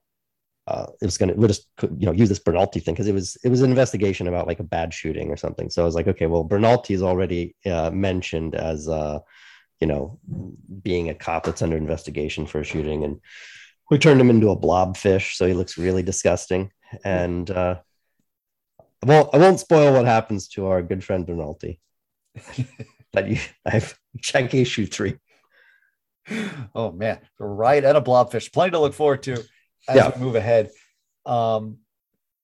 [0.66, 3.36] uh, it was gonna we'll just you know use this Bernalti thing because it was
[3.42, 5.70] it was an investigation about like a bad shooting or something.
[5.70, 9.20] So I was like, okay, well Bernalti is already uh, mentioned as uh,
[9.80, 10.18] you know
[10.82, 13.20] being a cop that's under investigation for a shooting and
[13.90, 16.70] we turned him into a blobfish so he looks really disgusting
[17.04, 17.76] and uh
[19.02, 21.78] I won't, I won't spoil what happens to our good friend Bernalti.
[23.12, 25.18] but you I've check issue three.
[26.74, 28.50] oh man, a riot and a blobfish.
[28.52, 29.32] Plenty to look forward to
[29.88, 30.10] as Yeah.
[30.16, 30.70] we move ahead.
[31.26, 31.78] Um,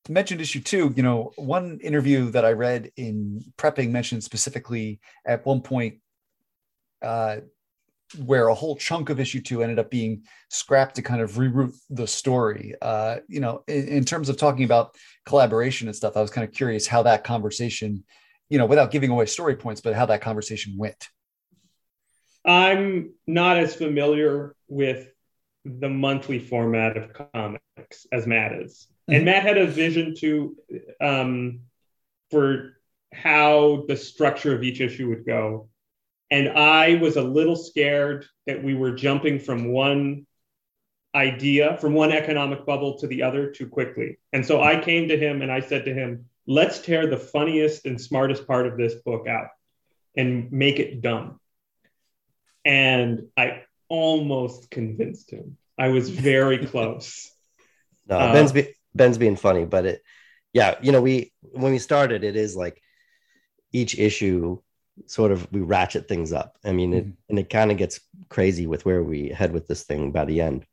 [0.08, 5.46] mentioned issue two, you know, one interview that I read in prepping mentioned specifically at
[5.46, 6.00] one point
[7.02, 7.36] uh,
[8.24, 11.76] where a whole chunk of issue two ended up being scrapped to kind of reroute
[11.90, 12.74] the story.
[12.82, 16.46] Uh, you know, in, in, terms of talking about collaboration and stuff, I was kind
[16.46, 18.04] of curious how that conversation,
[18.48, 21.08] you know, without giving away story points, but how that conversation went.
[22.44, 25.08] I'm not as familiar with
[25.64, 28.88] the monthly format of comics as Matt is.
[29.08, 29.14] Mm-hmm.
[29.14, 30.56] And Matt had a vision to
[31.00, 31.60] um,
[32.30, 32.76] for
[33.12, 35.68] how the structure of each issue would go.
[36.30, 40.26] And I was a little scared that we were jumping from one
[41.14, 44.18] idea, from one economic bubble to the other too quickly.
[44.32, 47.84] And so I came to him and I said to him, let's tear the funniest
[47.84, 49.48] and smartest part of this book out
[50.16, 51.40] and make it dumb.
[52.64, 55.56] And I almost convinced him.
[55.76, 57.30] I was very close.
[58.06, 60.02] no, uh, Ben's, be- Ben's being funny, but it,
[60.52, 62.80] yeah, you know, we, when we started, it is like
[63.72, 64.60] each issue
[65.06, 66.56] sort of we ratchet things up.
[66.64, 67.12] I mean, it, mm-hmm.
[67.28, 70.40] and it kind of gets crazy with where we head with this thing by the
[70.40, 70.66] end.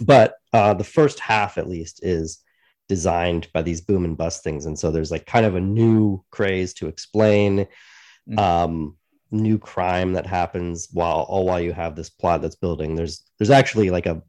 [0.00, 2.42] But uh, the first half, at least, is
[2.88, 6.22] designed by these boom and bust things, and so there's like kind of a new
[6.30, 7.66] craze to explain,
[8.28, 8.38] mm-hmm.
[8.38, 8.96] um,
[9.30, 12.94] new crime that happens while all while you have this plot that's building.
[12.94, 14.22] There's there's actually like a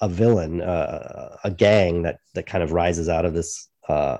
[0.00, 4.18] a villain, uh, a gang that that kind of rises out of this uh,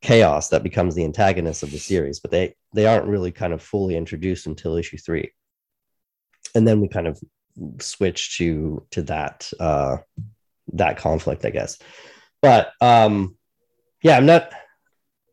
[0.00, 3.60] chaos that becomes the antagonist of the series but they they aren't really kind of
[3.60, 5.32] fully introduced until issue three.
[6.54, 7.20] And then we kind of
[7.80, 9.98] switch to to that uh
[10.74, 11.78] that conflict i guess.
[12.40, 13.36] But um
[14.02, 14.52] yeah i'm not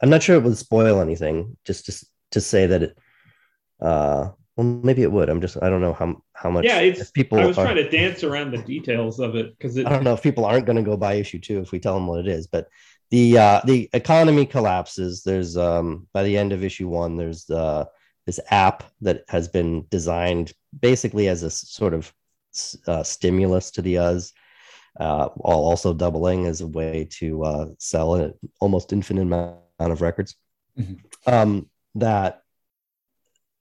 [0.01, 2.97] i'm not sure it would spoil anything just to to say that it
[3.81, 5.29] uh well maybe it would.
[5.29, 7.75] I'm just i don't know how how much yeah it's people i was are, trying
[7.75, 10.77] to dance around the details of it because i don't know if people aren't going
[10.77, 12.67] to go buy issue two if we tell them what it is but
[13.11, 15.23] the uh, the economy collapses.
[15.23, 17.85] There's um, by the end of issue one, there's uh,
[18.25, 22.13] this app that has been designed basically as a sort of
[22.87, 24.33] uh, stimulus to the UZ,
[24.99, 30.01] uh, while also doubling as a way to uh, sell an almost infinite amount of
[30.01, 30.35] records.
[30.77, 30.95] Mm-hmm.
[31.27, 32.41] Um, that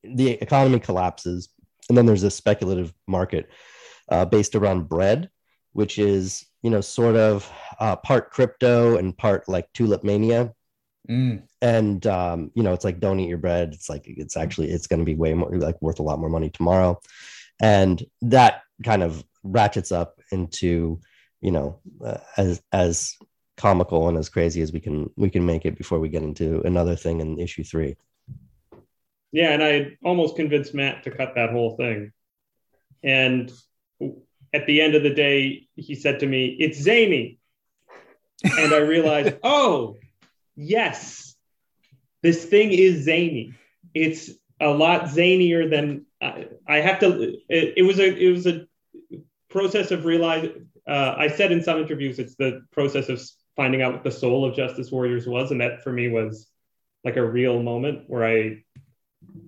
[0.02, 1.48] the economy collapses,
[1.88, 3.48] and then there's a speculative market
[4.08, 5.30] uh, based around bread,
[5.74, 10.54] which is you know sort of uh, part crypto and part like tulip mania.
[11.08, 11.42] Mm.
[11.60, 13.74] And um, you know, it's like don't eat your bread.
[13.74, 16.30] It's like it's actually it's going to be way more like worth a lot more
[16.30, 16.98] money tomorrow,
[17.60, 20.98] and that kind of ratchets up into
[21.42, 23.14] you know uh, as as
[23.56, 26.62] comical and as crazy as we can we can make it before we get into
[26.62, 27.96] another thing in issue three.
[29.30, 32.12] Yeah, and I almost convinced Matt to cut that whole thing,
[33.02, 33.52] and
[34.54, 37.38] at the end of the day, he said to me, "It's zany."
[38.44, 39.96] and I realized, oh,
[40.56, 41.34] yes,
[42.22, 43.54] this thing is zany.
[43.94, 47.38] It's a lot zanier than I, I have to.
[47.48, 48.66] It, it, was a it was a
[49.50, 50.50] process of realize.
[50.86, 53.22] Uh, I said in some interviews, it's the process of
[53.56, 56.48] finding out what the soul of Justice Warriors was, and that for me was
[57.04, 58.64] like a real moment where I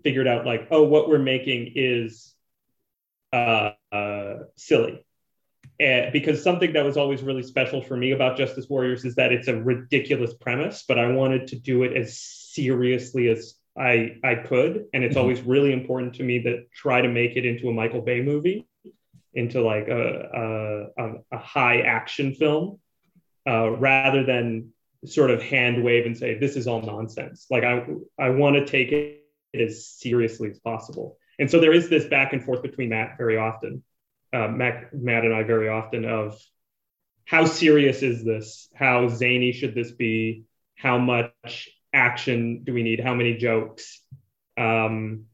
[0.02, 2.34] figured out like, oh, what we're making is
[3.36, 5.04] uh, uh, silly
[5.78, 9.32] and because something that was always really special for me about Justice Warriors is that
[9.32, 14.36] it's a ridiculous premise, but I wanted to do it as seriously as I I
[14.36, 15.20] could, and it's mm-hmm.
[15.20, 18.66] always really important to me that try to make it into a Michael Bay movie,
[19.34, 22.78] into like a a, a high action film,
[23.46, 24.70] uh, rather than
[25.04, 27.46] sort of hand wave and say this is all nonsense.
[27.50, 27.86] Like I
[28.18, 29.20] I want to take it
[29.54, 33.36] as seriously as possible, and so there is this back and forth between Matt very
[33.36, 33.82] often
[34.32, 36.40] uh, Matt, Matt and I very often of
[37.24, 38.68] how serious is this?
[38.74, 40.44] How zany should this be?
[40.76, 43.00] How much action do we need?
[43.00, 44.00] How many jokes?
[44.56, 45.24] Um,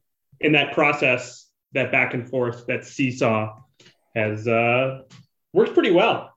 [0.40, 3.56] in that process, that back and forth, that seesaw
[4.14, 5.02] has uh,
[5.52, 6.34] worked pretty well.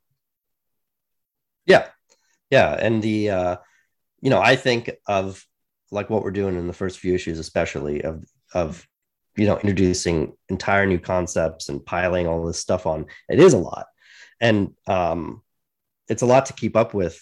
[1.66, 1.88] Yeah,
[2.50, 3.56] yeah, and the uh,
[4.22, 5.46] you know I think of
[5.92, 8.24] like what we're doing in the first few issues, especially of
[8.54, 8.86] of
[9.38, 13.58] you know introducing entire new concepts and piling all this stuff on it is a
[13.58, 13.88] lot.
[14.40, 15.42] And um
[16.08, 17.20] it's a lot to keep up with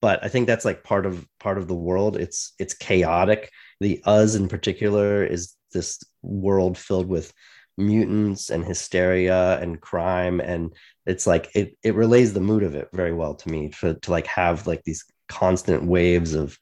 [0.00, 2.16] but i think that's like part of part of the world.
[2.16, 3.50] It's it's chaotic.
[3.80, 7.32] The UZ in particular is this world filled with
[7.78, 10.74] mutants and hysteria and crime and
[11.06, 14.10] it's like it it relays the mood of it very well to me to, to
[14.10, 16.58] like have like these constant waves of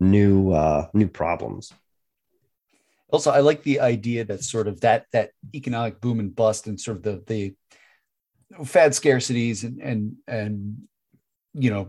[0.00, 1.72] new uh new problems
[3.16, 6.78] also i like the idea that sort of that that economic boom and bust and
[6.80, 7.54] sort of the the
[8.64, 10.54] fad scarcities and and and
[11.64, 11.84] you know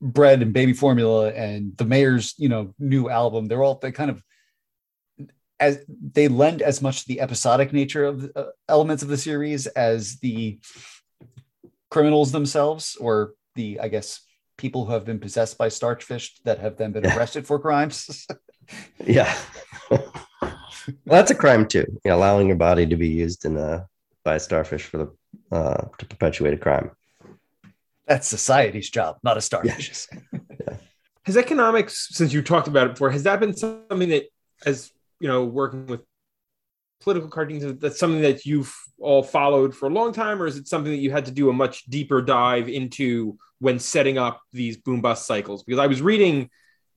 [0.00, 4.10] bread and baby formula and the mayor's you know new album they're all they kind
[4.10, 4.18] of
[5.60, 5.74] as
[6.16, 10.18] they lend as much to the episodic nature of uh, elements of the series as
[10.26, 10.58] the
[11.90, 14.08] criminals themselves or the i guess
[14.56, 17.16] people who have been possessed by starchfish that have then been Yeah.
[17.16, 18.26] arrested for crimes
[19.16, 19.32] Yeah.
[21.06, 21.86] Well, that's a crime too.
[22.04, 23.86] You know, allowing your body to be used in a
[24.24, 26.90] by a starfish for the uh, to perpetuate a crime.
[28.06, 30.08] that's society's job not a starfish's
[31.28, 34.24] Has economics, since you talked about it before, has that been something that,
[34.64, 36.00] as you know, working with
[37.02, 40.66] political cartoons, that's something that you've all followed for a long time, or is it
[40.66, 44.78] something that you had to do a much deeper dive into when setting up these
[44.78, 45.62] boom bust cycles?
[45.62, 46.48] Because I was reading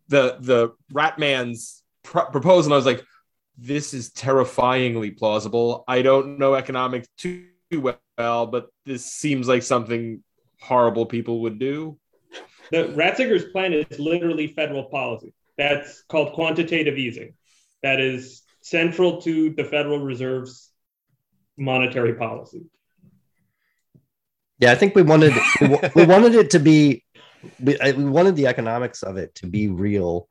[0.08, 3.04] the the Ratman's pro- proposal, and I was like,
[3.62, 5.84] this is terrifyingly plausible.
[5.88, 10.24] I don't know economics too well, but this seems like something
[10.60, 11.97] horrible people would do.
[12.71, 15.34] The Ratzinger's plan is literally federal policy.
[15.58, 17.36] That's called quantitative easing.
[17.84, 20.71] That is central to the Federal Reserve's
[21.56, 22.63] monetary policy.
[24.58, 25.34] Yeah, I think we wanted
[25.95, 27.04] we, wanted it to be
[27.60, 30.28] we, we wanted the economics of it to be real,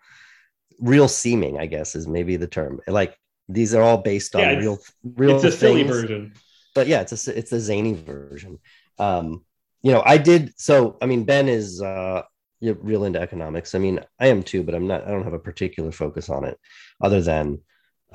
[0.81, 1.59] real seeming.
[1.59, 2.81] I guess is maybe the term.
[2.89, 3.17] Like
[3.53, 5.37] these are all based on Yeah, real, real.
[5.37, 6.33] it's a silly version.
[6.75, 8.59] but yeah, it's a it's a zany version.
[8.99, 9.45] Um,
[9.83, 10.97] you know, I did so.
[11.01, 12.23] I mean, Ben is uh,
[12.61, 13.75] real into economics.
[13.75, 15.07] I mean, I am too, but I'm not.
[15.07, 16.59] I don't have a particular focus on it,
[17.01, 17.61] other than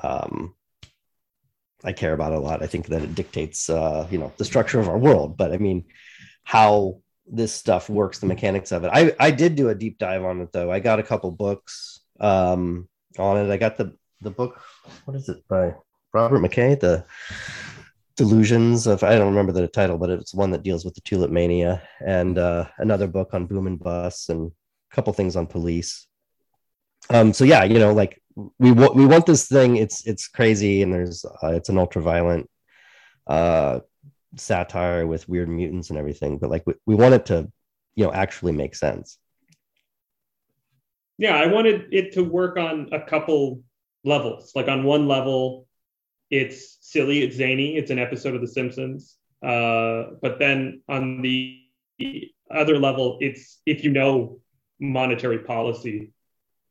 [0.02, 0.54] um,
[1.84, 2.62] I care about it a lot.
[2.62, 5.36] I think that it dictates, uh, you know, the structure of our world.
[5.36, 5.84] But I mean,
[6.44, 8.90] how this stuff works, the mechanics of it.
[8.92, 10.70] I I did do a deep dive on it though.
[10.70, 13.50] I got a couple books um, on it.
[13.52, 14.60] I got the the book.
[15.04, 15.74] What is it by
[16.12, 16.78] Robert McKay?
[16.78, 17.04] The
[18.16, 21.30] delusions of I don't remember the title, but it's one that deals with the tulip
[21.30, 24.50] mania, and uh, another book on boom and bust, and
[24.90, 26.06] a couple things on police.
[27.10, 28.20] Um, so yeah, you know, like
[28.58, 29.76] we wa- we want this thing.
[29.76, 32.50] It's it's crazy, and there's uh, it's an ultra violent
[33.26, 33.80] uh,
[34.36, 36.38] satire with weird mutants and everything.
[36.38, 37.50] But like we, we want it to,
[37.94, 39.18] you know, actually make sense.
[41.18, 43.62] Yeah, I wanted it to work on a couple
[44.06, 44.52] levels.
[44.54, 45.66] Like on one level,
[46.30, 49.16] it's silly, it's zany, it's an episode of The Simpsons.
[49.42, 51.60] Uh, but then on the
[52.50, 54.40] other level, it's if you know
[54.80, 56.12] monetary policy,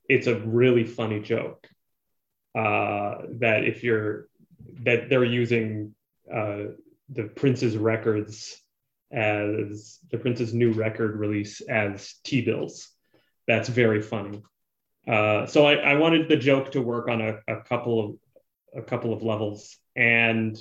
[0.09, 1.67] it's a really funny joke.
[2.55, 4.27] Uh, that if you're
[4.83, 5.93] that they're using
[6.33, 6.63] uh,
[7.09, 8.61] the Prince's records
[9.11, 12.95] as the Prince's new record release as T bills
[13.47, 14.43] that's very funny.
[15.07, 18.15] Uh, so I, I wanted the joke to work on a, a couple of
[18.75, 20.57] a couple of levels, and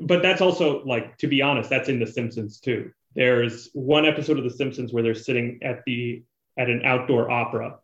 [0.00, 2.90] but that's also like to be honest, that's in The Simpsons too.
[3.14, 6.24] There's one episode of The Simpsons where they're sitting at the
[6.58, 7.78] at an outdoor opera,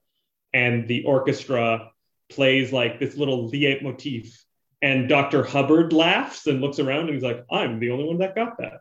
[0.53, 1.91] and the orchestra
[2.31, 4.45] plays like this little leitmotif,
[4.81, 5.45] and Dr.
[5.45, 8.81] Hibbert laughs and looks around and he's like, "I'm the only one that got that."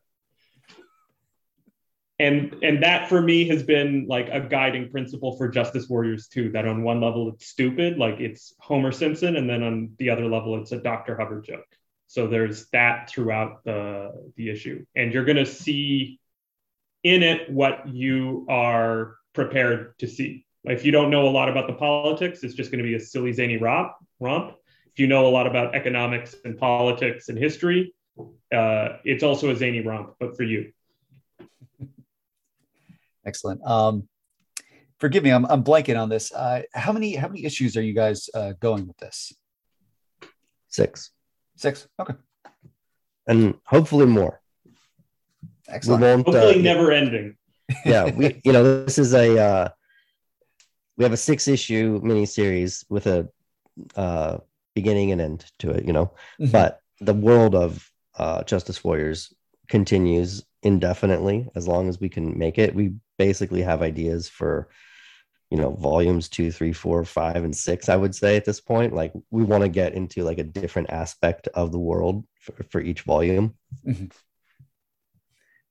[2.19, 6.49] And and that for me has been like a guiding principle for justice warriors too
[6.51, 10.25] that on one level it's stupid like it's homer simpson and then on the other
[10.25, 11.67] level it's a dr hibbert joke.
[12.07, 14.83] So there's that throughout the the issue.
[14.95, 16.19] And you're going to see
[17.03, 20.45] in it what you are prepared to see.
[20.63, 22.99] If you don't know a lot about the politics it's just going to be a
[22.99, 24.55] silly zany romp romp.
[24.91, 27.93] If you know a lot about economics and politics and history
[28.51, 30.71] uh, it's also a zany romp but for you
[33.27, 33.63] Excellent.
[33.65, 34.07] Um,
[34.99, 36.31] forgive me, I'm, I'm blanking on this.
[36.31, 39.33] Uh, how many how many issues are you guys uh, going with this?
[40.69, 41.11] Six,
[41.55, 41.87] Six.
[41.99, 42.13] Okay.
[43.27, 44.41] and hopefully more.
[45.67, 46.01] We Excellent.
[46.01, 46.27] won't.
[46.27, 47.35] uh, hopefully never ending
[47.85, 49.69] yeah, we you know this is a uh,
[50.97, 53.27] we have a six issue miniseries with a
[53.95, 54.37] uh,
[54.73, 56.11] beginning and end to it, you know.
[56.39, 56.51] Mhm.
[56.51, 59.33] But the world of uh, Justice Warriors
[59.67, 62.73] continues indefinitely as long as we can make it.
[62.73, 64.69] We basically have ideas for
[65.49, 67.89] you know volumes two, three, four, five, and six.
[67.89, 70.89] I would say at this point, like we want to get into like a different
[70.89, 73.55] aspect of the world for, for each volume.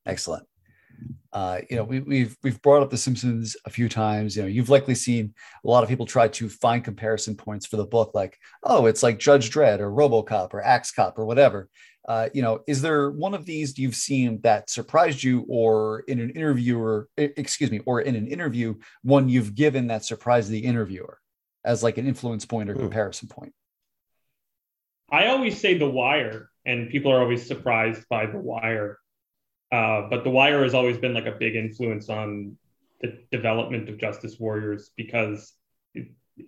[0.07, 0.47] Excellent.
[1.33, 4.35] Uh, you know, we, we've we've brought up The Simpsons a few times.
[4.35, 5.35] You know, you've likely seen
[5.65, 9.03] a lot of people try to find comparison points for the book, like, oh, it's
[9.03, 11.69] like Judge Dredd or RoboCop or Axe Cop or whatever.
[12.07, 16.21] Uh, you know, is there one of these you've seen that surprised you, or in
[16.21, 20.51] an interview, or e- excuse me, or in an interview, one you've given that surprised
[20.51, 21.19] the interviewer
[21.65, 22.81] as like an influence point or Hmm.
[22.81, 23.53] comparison point?
[25.11, 28.99] I always say The Wire, and people are always surprised by The Wire.
[29.73, 32.57] Uh, but The Wire has always been like a big influence on
[33.01, 35.53] the development of Justice Warriors because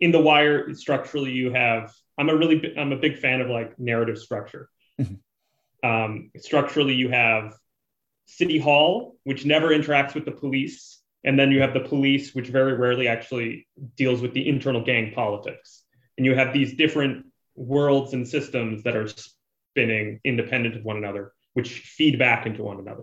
[0.01, 3.79] in the wire structurally you have i'm a really i'm a big fan of like
[3.79, 4.69] narrative structure
[5.01, 5.15] mm-hmm.
[5.83, 7.55] Um, structurally you have
[8.26, 12.49] city hall which never interacts with the police and then you have the police which
[12.49, 13.66] very rarely actually
[13.97, 15.85] deals with the internal gang politics.
[16.16, 21.33] And you have these different worlds and systems that are spinning independent of one another
[21.55, 23.03] which feed back into one another.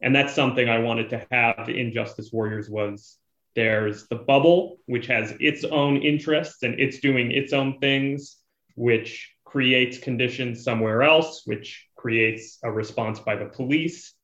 [0.00, 3.18] And that's something i wanted to have in justice warriors was.
[3.56, 8.36] There's the bubble, which has its own interests and it's doing its own things,
[8.76, 14.14] which creates conditions somewhere else, which creates a response by the police.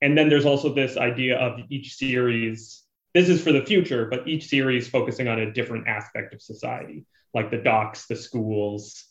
[0.00, 2.84] And then there's also this idea of each series.
[3.14, 7.04] This is for the future, but each series focusing on a different aspect of society,
[7.34, 9.04] like the docks, the schools,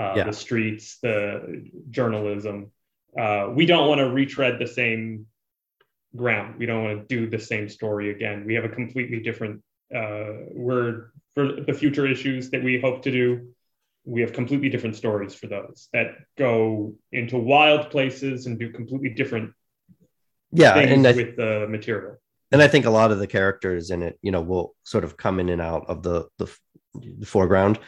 [0.00, 0.24] uh, yeah.
[0.24, 2.72] the streets, the journalism.
[3.18, 5.26] Uh, we don't want to retread the same
[6.16, 6.54] ground.
[6.58, 8.46] We don't want to do the same story again.
[8.46, 9.62] We have a completely different
[9.94, 13.48] uh, we're for the future issues that we hope to do.
[14.06, 19.10] We have completely different stories for those that go into wild places and do completely
[19.10, 19.52] different
[20.52, 22.16] yeah and I, with the material.
[22.52, 25.16] And I think a lot of the characters in it, you know, will sort of
[25.16, 26.46] come in and out of the the,
[26.94, 27.78] the foreground.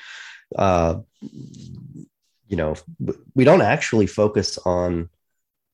[0.57, 2.75] Uh, you know,
[3.35, 5.09] we don't actually focus on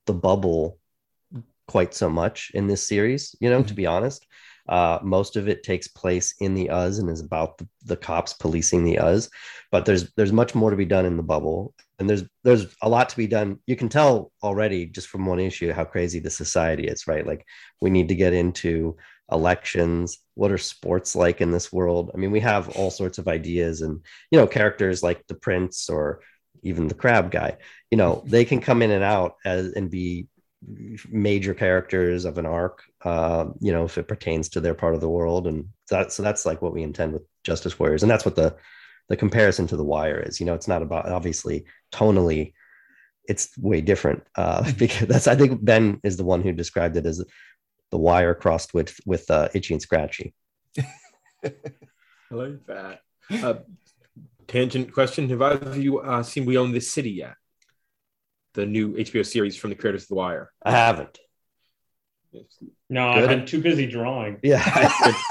[0.07, 0.79] the bubble
[1.67, 3.69] quite so much in this series, you know, mm-hmm.
[3.69, 4.27] to be honest.
[4.69, 8.33] Uh, most of it takes place in the UZ and is about the, the, cops
[8.33, 9.29] policing the UZ,
[9.71, 12.89] but there's there's much more to be done in the bubble, and there's there's a
[12.89, 13.59] lot to be done.
[13.67, 17.27] You can tell already just from one issue how crazy the society is, right?
[17.27, 17.45] Like
[17.83, 18.97] we need to get into
[19.31, 20.19] elections.
[20.35, 22.11] What are sports like in this world?
[22.15, 24.01] I mean, we have all sorts of ideas, and
[24.31, 26.21] you know, characters like the prince or
[26.63, 27.59] even the crab guy.
[27.91, 30.29] You know, they can come in and out as and be
[31.11, 35.01] major characters of an arc uh, you know if it pertains to their part of
[35.01, 35.47] the world.
[35.47, 38.03] And that so that's like what we intend with justice warriors.
[38.03, 38.57] And that's what the
[39.09, 40.41] the comparison to the wire is.
[40.41, 42.53] You know it's not about obviously tonally
[43.27, 47.07] it's way different uh because that's i think ben is the one who described it
[47.07, 47.25] as
[47.95, 50.35] the wire crossed with with uh, itchy and scratchy.
[51.45, 51.53] I
[52.31, 53.03] like that.
[53.31, 53.55] Uh,
[54.49, 55.29] tangent question.
[55.29, 57.37] Have either of you uh, seen we own this city yet
[58.55, 60.51] the new HBO series from the creators of The Wire?
[60.63, 61.19] I haven't.
[62.91, 63.23] No, Good.
[63.23, 64.39] I've been too busy drawing.
[64.43, 64.63] Yeah,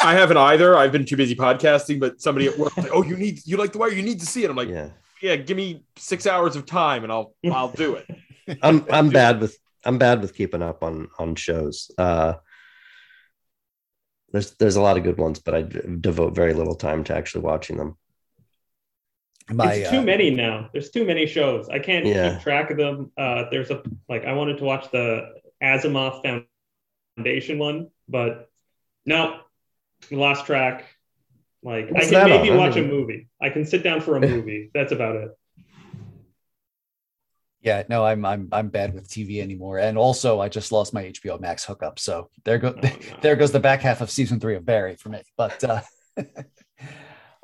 [0.03, 0.77] I haven't either.
[0.77, 1.99] I've been too busy podcasting.
[1.99, 3.91] But somebody at work, like, oh, you need you like The Wire?
[3.91, 4.49] You need to see it.
[4.49, 4.89] I'm like, yeah,
[5.21, 5.35] yeah.
[5.35, 8.09] Give me six hours of time, and I'll I'll do it.
[8.61, 11.91] I'm I'm bad with I'm bad with keeping up on on shows.
[11.97, 12.35] Uh,
[14.31, 17.43] there's there's a lot of good ones, but I devote very little time to actually
[17.43, 17.97] watching them
[19.49, 20.69] my, it's too uh, many now.
[20.71, 21.69] There's too many shows.
[21.69, 22.33] I can't yeah.
[22.33, 23.11] keep track of them.
[23.17, 26.45] Uh, there's a like I wanted to watch the Asimov
[27.17, 28.49] Foundation one, but
[29.05, 29.39] no,
[30.11, 30.85] lost track.
[31.63, 32.57] Like What's I can maybe on?
[32.57, 33.29] watch a movie.
[33.41, 34.69] I can sit down for a movie.
[34.73, 35.31] That's about it.
[37.61, 41.05] Yeah, no, I'm I'm I'm bad with TV anymore, and also I just lost my
[41.05, 42.91] HBO Max hookup, so there go oh, no.
[43.21, 45.21] there goes the back half of season three of Barry for me.
[45.37, 45.81] But uh,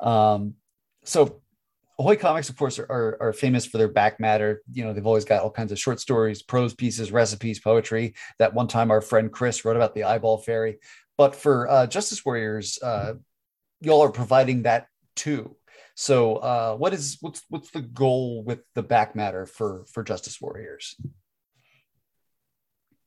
[0.00, 0.54] um,
[1.04, 1.39] so
[2.00, 4.62] Ahoy Comics, of course, are, are, are, famous for their back matter.
[4.72, 8.14] You know, they've always got all kinds of short stories, prose pieces, recipes, poetry.
[8.38, 10.78] That one time our friend Chris wrote about the eyeball fairy.
[11.18, 13.14] But for uh, Justice Warriors, uh,
[13.82, 15.56] y'all are providing that too.
[15.94, 20.40] So, uh, what is what's what's the goal with the back matter for for Justice
[20.40, 20.96] Warriors?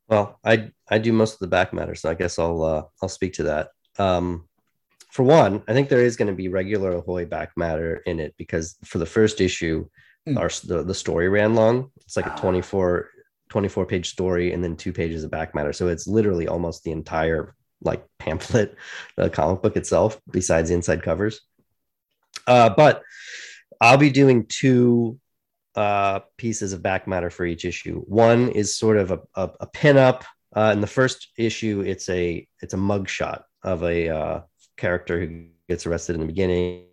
[0.07, 3.09] Well, I I do most of the back matter, so I guess I'll uh, I'll
[3.09, 3.69] speak to that.
[3.97, 4.47] Um,
[5.13, 8.33] for one, I think there is going to be regular Ahoy back matter in it
[8.35, 9.87] because for the first issue,
[10.27, 10.39] mm.
[10.39, 11.91] our the, the story ran long.
[11.97, 12.37] It's like a ah.
[12.37, 13.09] 24,
[13.49, 15.71] 24 page story and then two pages of back matter.
[15.71, 17.53] So it's literally almost the entire
[17.83, 18.75] like pamphlet,
[19.15, 21.41] the comic book itself, besides the inside covers.
[22.47, 23.03] Uh, but
[23.79, 25.19] I'll be doing two
[25.75, 28.01] uh, pieces of back matter for each issue.
[28.07, 30.23] One is sort of a, a, a pinup.
[30.55, 34.41] Uh, in the first issue, it's a it's a mugshot of a uh,
[34.77, 36.85] character who gets arrested in the beginning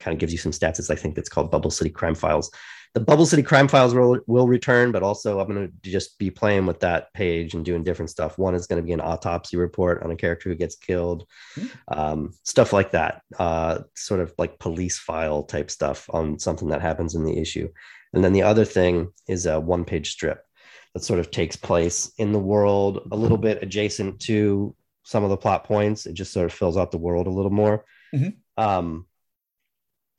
[0.00, 0.78] kind of gives you some stats.
[0.78, 2.50] It's I think it's called Bubble City Crime Files.
[2.94, 6.30] The Bubble City Crime Files will, will return, but also I'm going to just be
[6.30, 8.36] playing with that page and doing different stuff.
[8.36, 11.24] One is going to be an autopsy report on a character who gets killed,
[11.56, 11.98] mm-hmm.
[11.98, 13.22] um, stuff like that.
[13.38, 17.68] Uh, sort of like police file type stuff on something that happens in the issue.
[18.12, 20.44] And then the other thing is a one page strip
[20.92, 25.30] that sort of takes place in the world a little bit adjacent to some of
[25.30, 26.06] the plot points.
[26.06, 27.84] It just sort of fills out the world a little more.
[28.14, 28.62] Mm-hmm.
[28.62, 29.06] Um,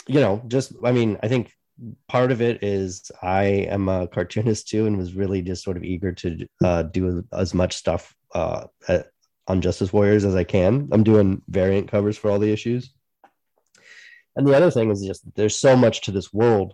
[0.07, 1.53] you know, just I mean, I think
[2.07, 5.83] part of it is I am a cartoonist too, and was really just sort of
[5.83, 8.65] eager to uh, do as much stuff uh,
[9.47, 10.89] on Justice Warriors as I can.
[10.91, 12.93] I'm doing variant covers for all the issues.
[14.35, 16.73] And the other thing is just there's so much to this world.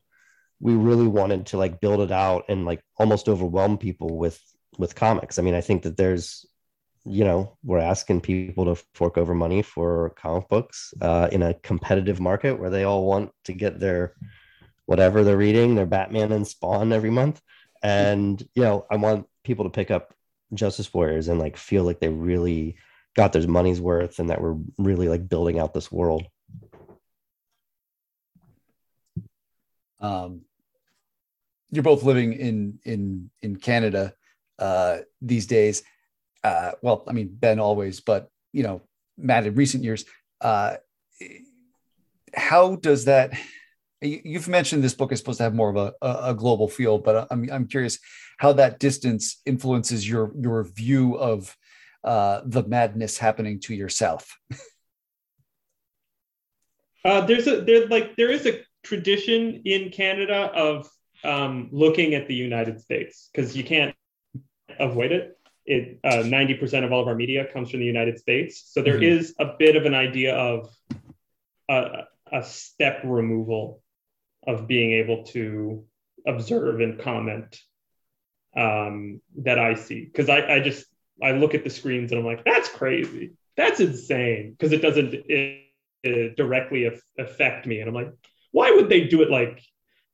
[0.60, 4.42] We really wanted to like build it out and like almost overwhelm people with
[4.78, 5.40] with comics.
[5.40, 6.46] I mean, I think that there's
[7.06, 11.54] you know we're asking people to fork over money for comic books uh, in a
[11.56, 14.16] competitive market where they all want to get their
[14.86, 17.42] whatever they're reading their batman and spawn every month.
[17.82, 20.14] And you know i want people to pick up
[20.54, 22.76] justice warriors and like feel like they really
[23.16, 26.26] got their money's worth and that we're really like building out this world.
[30.02, 30.42] Um
[31.72, 34.14] you're both living in in in canada
[34.58, 35.84] uh these days
[36.44, 38.82] uh, well, I mean, Ben always, but you know,
[39.18, 40.06] Matt in recent years,
[40.42, 40.76] uh,
[42.34, 43.32] how does that?
[44.02, 47.28] You've mentioned this book is supposed to have more of a, a, global feel, but
[47.32, 48.00] I'm I'm curious
[48.38, 51.56] how that distance influences your your view of
[52.04, 54.38] uh, the madness happening to yourself.
[57.04, 60.90] uh, there's a there like there is a tradition in Canada of
[61.26, 63.94] um, looking at the United States because you can't
[64.80, 65.39] avoid it
[65.70, 68.64] it uh, 90% of all of our media comes from the United States.
[68.74, 69.20] So there mm-hmm.
[69.20, 70.76] is a bit of an idea of
[71.70, 73.84] a, a step removal
[74.48, 75.86] of being able to
[76.28, 77.62] observe and comment
[78.58, 80.06] um, that I see.
[80.06, 80.88] Because I, I just
[81.22, 83.34] I look at the screens and I'm like, that's crazy.
[83.56, 84.56] That's insane.
[84.58, 85.66] Because it doesn't it,
[86.02, 87.80] it directly af- affect me.
[87.80, 88.12] And I'm like,
[88.52, 89.62] why would they do it like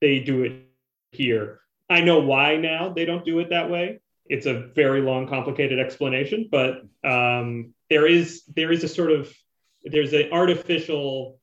[0.01, 0.65] they do it
[1.11, 1.61] here?
[1.89, 5.79] I know why now they don't do it that way it's a very long, complicated
[5.79, 9.31] explanation, but um, there is there is a sort of
[9.83, 11.39] there's an artificial,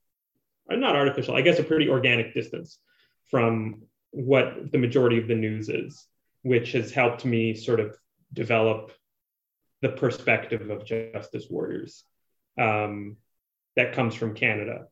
[0.70, 2.78] uh, not artificial, I guess a pretty organic distance
[3.30, 6.07] from what the majority of the news is,
[6.43, 7.97] which has helped me sort of
[8.33, 8.93] develop
[9.80, 12.05] the perspective of justice warriors
[12.59, 13.16] um,
[13.76, 14.87] that comes from Canada.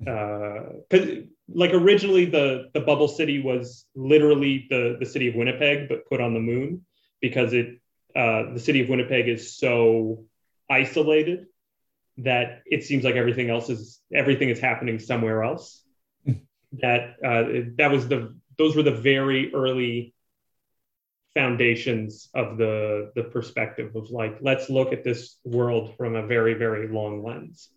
[0.00, 5.88] Because uh, like originally the the bubble city was literally the the city of Winnipeg,
[5.88, 6.84] but put on the moon
[7.20, 7.80] because it
[8.16, 10.24] uh, the city of Winnipeg is so
[10.70, 11.46] isolated
[12.18, 15.82] that it seems like everything else is everything is happening somewhere else.
[16.72, 20.14] that uh, that was the those were the very early
[21.34, 26.54] foundations of the the perspective of like let's look at this world from a very
[26.54, 27.68] very long lens.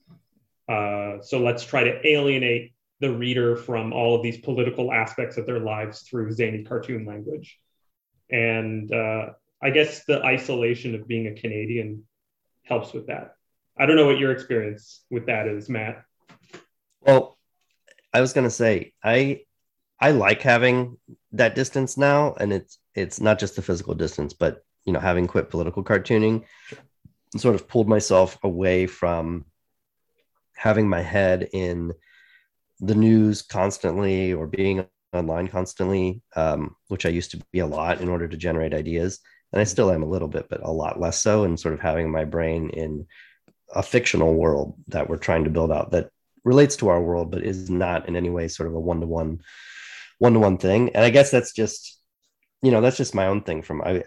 [0.67, 5.45] Uh, so let's try to alienate the reader from all of these political aspects of
[5.45, 7.59] their lives through zany cartoon language
[8.32, 9.29] and uh,
[9.61, 12.03] I guess the isolation of being a Canadian
[12.63, 13.36] helps with that.
[13.77, 16.03] I don't know what your experience with that is, Matt.
[17.01, 17.38] Well,
[18.13, 19.41] I was gonna say I
[19.99, 20.97] I like having
[21.34, 25.27] that distance now, and it's it's not just the physical distance, but you know, having
[25.27, 26.43] quit political cartooning,
[27.38, 29.45] sort of pulled myself away from
[30.55, 31.93] having my head in
[32.79, 38.01] the news constantly or being online constantly, um, which I used to be a lot
[38.01, 39.20] in order to generate ideas.
[39.51, 41.43] And I still am a little bit, but a lot less so.
[41.43, 43.07] And sort of having my brain in
[43.74, 46.09] a fictional world that we're trying to build out that
[46.43, 49.07] relates to our world, but is not in any way sort of a one to
[49.07, 49.41] one,
[50.20, 50.89] one to one thing.
[50.95, 51.99] And I guess that's just,
[52.62, 54.03] you know, that's just my own thing from I,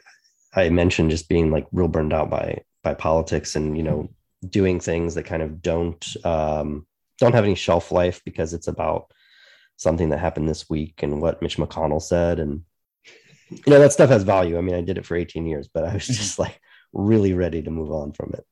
[0.55, 4.11] I mentioned just being like real burned out by by politics and you know
[4.47, 6.87] doing things that kind of don't um,
[7.19, 9.11] don't have any shelf life because it's about
[9.77, 12.39] something that happened this week and what Mitch McConnell said.
[12.39, 12.63] And,
[13.51, 14.59] you know, that stuff has value.
[14.59, 16.15] I mean, I did it for 18 years, but I was mm-hmm.
[16.15, 16.61] just like
[16.93, 18.47] really ready to move on from it.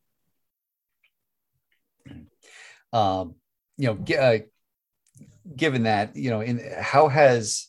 [2.93, 3.37] Um,
[3.79, 4.39] you know, uh,
[5.57, 7.69] given that, you know, in how has,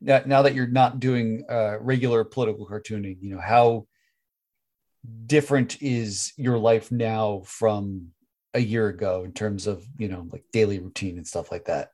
[0.00, 3.86] now, now that you're not doing uh, regular political cartooning, you know, how
[5.26, 8.08] different is your life now from
[8.54, 11.90] a year ago in terms of you know like daily routine and stuff like that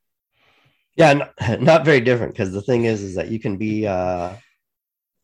[0.97, 4.33] yeah not, not very different because the thing is is that you can be uh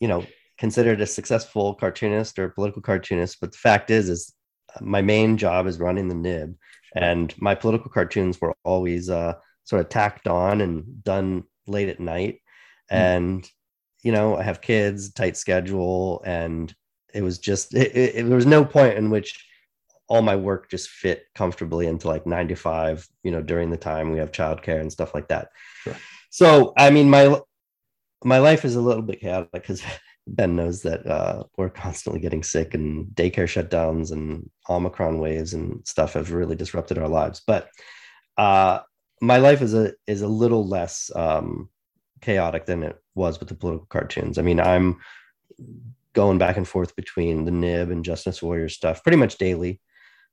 [0.01, 0.25] you know
[0.59, 4.33] considered a successful cartoonist or political cartoonist but the fact is is
[4.81, 6.57] my main job is running the nib
[6.97, 12.01] and my political cartoons were always uh sort of tacked on and done late at
[12.01, 12.35] night
[12.91, 12.97] mm-hmm.
[12.97, 13.51] and
[14.03, 16.75] you know i have kids tight schedule and
[17.13, 19.45] it was just it, it, it, there was no point in which
[20.09, 23.77] all my work just fit comfortably into like nine to five, you know, during the
[23.77, 25.49] time we have childcare and stuff like that.
[25.83, 25.97] Sure.
[26.31, 27.41] So, I mean, my,
[28.23, 29.83] my life is a little bit chaotic because
[30.27, 35.87] Ben knows that uh, we're constantly getting sick and daycare shutdowns and Omicron waves and
[35.87, 37.43] stuff have really disrupted our lives.
[37.47, 37.69] But
[38.39, 38.81] uh,
[39.21, 41.69] my life is a is a little less um,
[42.23, 44.39] chaotic than it was with the political cartoons.
[44.39, 44.99] I mean, I'm
[46.15, 49.81] going back and forth between the nib and justice warrior stuff pretty much daily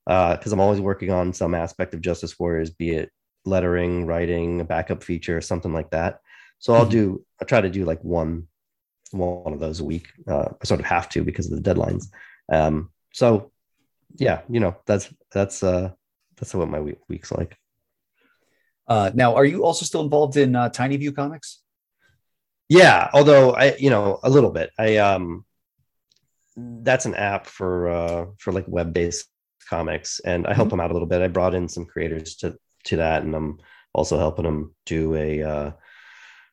[0.05, 3.11] because uh, i'm always working on some aspect of justice warriors be it
[3.45, 6.19] lettering writing a backup feature something like that.
[6.59, 6.91] So i'll mm-hmm.
[6.91, 8.47] do i try to do like one
[9.11, 10.07] one of those a week.
[10.27, 12.05] Uh, i sort of have to because of the deadlines.
[12.51, 13.51] Um, so
[14.17, 15.91] yeah you know that's that's uh
[16.37, 17.57] that's what my week, week's like.
[18.87, 21.61] Uh, now are you also still involved in uh, Tinyview comics?
[22.69, 24.71] Yeah although i you know a little bit.
[24.77, 25.45] I um
[26.55, 29.30] that's an app for uh for like web-based
[29.70, 30.78] comics and i help mm-hmm.
[30.78, 33.59] them out a little bit i brought in some creators to to that and i'm
[33.93, 35.72] also helping them do a uh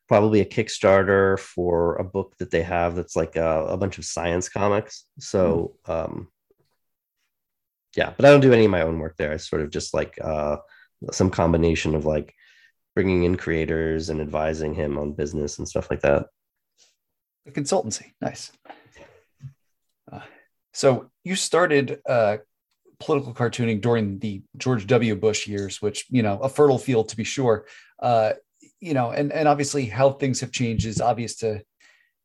[0.09, 4.05] probably a kickstarter for a book that they have that's like a, a bunch of
[4.05, 6.11] science comics so mm-hmm.
[6.11, 6.29] um
[7.97, 9.95] yeah but i don't do any of my own work there i sort of just
[9.95, 10.57] like uh
[11.13, 12.35] some combination of like
[12.99, 16.27] bringing in creators and advising him on business and stuff like that.
[17.47, 18.51] The consultancy, nice.
[20.11, 20.19] Uh,
[20.73, 22.39] so you started uh,
[23.01, 25.15] political cartooning during the George W.
[25.17, 27.67] Bush years, which you know a fertile field to be sure.
[28.01, 28.33] Uh,
[28.81, 31.63] you know, and and obviously how things have changed is obvious to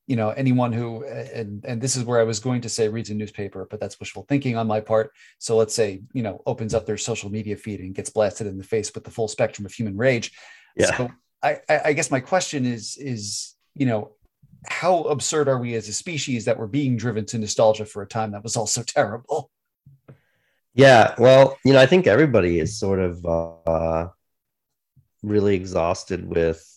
[0.07, 3.09] you know anyone who and and this is where i was going to say reads
[3.09, 6.74] a newspaper but that's wishful thinking on my part so let's say you know opens
[6.74, 9.65] up their social media feed and gets blasted in the face with the full spectrum
[9.65, 10.34] of human rage
[10.76, 10.97] yeah.
[10.97, 11.11] So
[11.41, 14.11] I, I guess my question is, is, you know,
[14.65, 18.07] how absurd are we as a species that we're being driven to nostalgia for a
[18.07, 19.51] time that was also terrible?
[20.76, 21.15] Yeah.
[21.17, 24.09] Well, you know, I think everybody is sort of uh,
[25.21, 26.67] really exhausted with,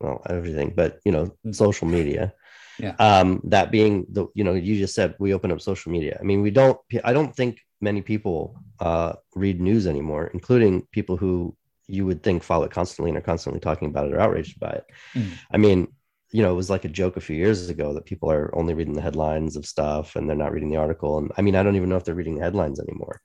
[0.00, 2.32] well, everything, but, you know, social media.
[2.78, 2.94] Yeah.
[2.98, 6.18] Um, that being the, you know, you just said we open up social media.
[6.20, 11.16] I mean, we don't, I don't think many people uh, read news anymore, including people
[11.16, 11.56] who
[11.88, 14.70] you would think follow it constantly and are constantly talking about it or outraged by
[14.70, 14.84] it.
[15.14, 15.30] Mm.
[15.50, 15.88] I mean,
[16.32, 18.74] you know, it was like a joke a few years ago that people are only
[18.74, 21.18] reading the headlines of stuff and they're not reading the article.
[21.18, 23.20] And I mean, I don't even know if they're reading the headlines anymore.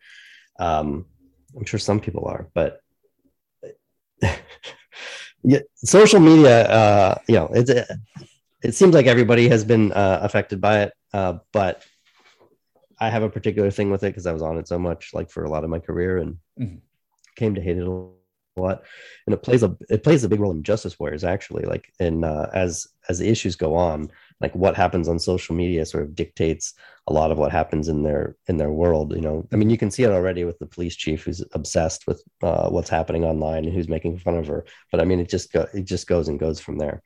[0.59, 1.05] Um,
[1.55, 2.79] I'm sure some people are, but
[5.43, 7.87] yeah, social media, uh, you know, it's, it,
[8.63, 10.93] it seems like everybody has been uh, affected by it.
[11.13, 11.83] Uh, but
[12.99, 15.31] I have a particular thing with it because I was on it so much, like
[15.31, 16.77] for a lot of my career and mm-hmm.
[17.35, 18.11] came to hate it a
[18.61, 18.83] lot
[19.25, 22.23] and it plays a it plays a big role in justice warriors actually like in
[22.23, 24.09] uh, as as the issues go on
[24.39, 26.73] like what happens on social media sort of dictates
[27.07, 29.47] a lot of what happens in their in their world you know?
[29.51, 32.69] I mean you can see it already with the police chief who's obsessed with uh,
[32.69, 35.67] what's happening online and who's making fun of her but i mean it just go,
[35.73, 37.01] it just goes and goes from there.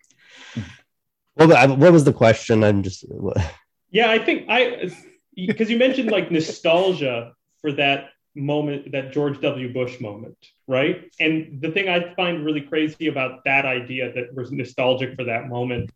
[1.35, 2.63] Well what was the question?
[2.63, 3.37] I'm just What?
[3.91, 4.89] yeah i think i
[5.35, 9.73] because you mentioned like nostalgia for that moment, that George W.
[9.73, 11.11] Bush moment, right?
[11.19, 15.47] And the thing I find really crazy about that idea that was nostalgic for that
[15.47, 15.91] moment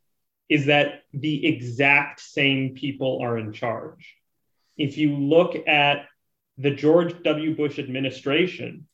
[0.48, 4.16] is that the exact same people are in charge.
[4.78, 6.08] If you look at
[6.58, 7.56] the George W.
[7.56, 8.88] Bush administration,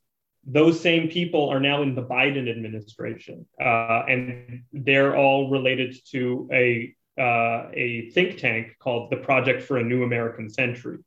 [0.46, 6.48] those same people are now in the Biden administration, uh, and they're all related to
[6.52, 11.00] a uh, a think tank called the Project for a New American Century.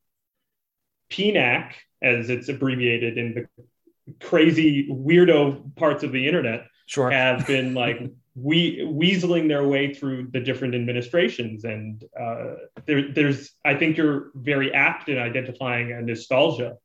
[1.10, 1.72] PNAC,
[2.02, 7.10] as it's abbreviated in the crazy weirdo parts of the internet, sure.
[7.10, 8.00] have been like
[8.34, 11.64] we weaseling their way through the different administrations.
[11.64, 12.54] And uh,
[12.86, 16.76] there, there's, I think you're very apt in identifying a nostalgia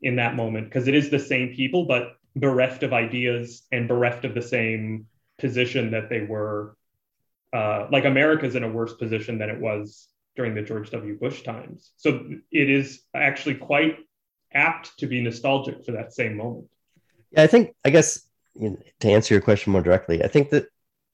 [0.00, 4.24] in that moment because it is the same people, but bereft of ideas and bereft
[4.24, 5.06] of the same
[5.38, 6.76] position that they were.
[7.52, 11.18] Uh, like America's in a worse position than it was during the George W.
[11.18, 11.92] Bush times.
[11.98, 13.98] So it is actually quite
[14.54, 16.66] apt to be nostalgic for that same moment.
[17.30, 20.50] Yeah, I think, I guess, you know, to answer your question more directly, I think
[20.50, 20.66] that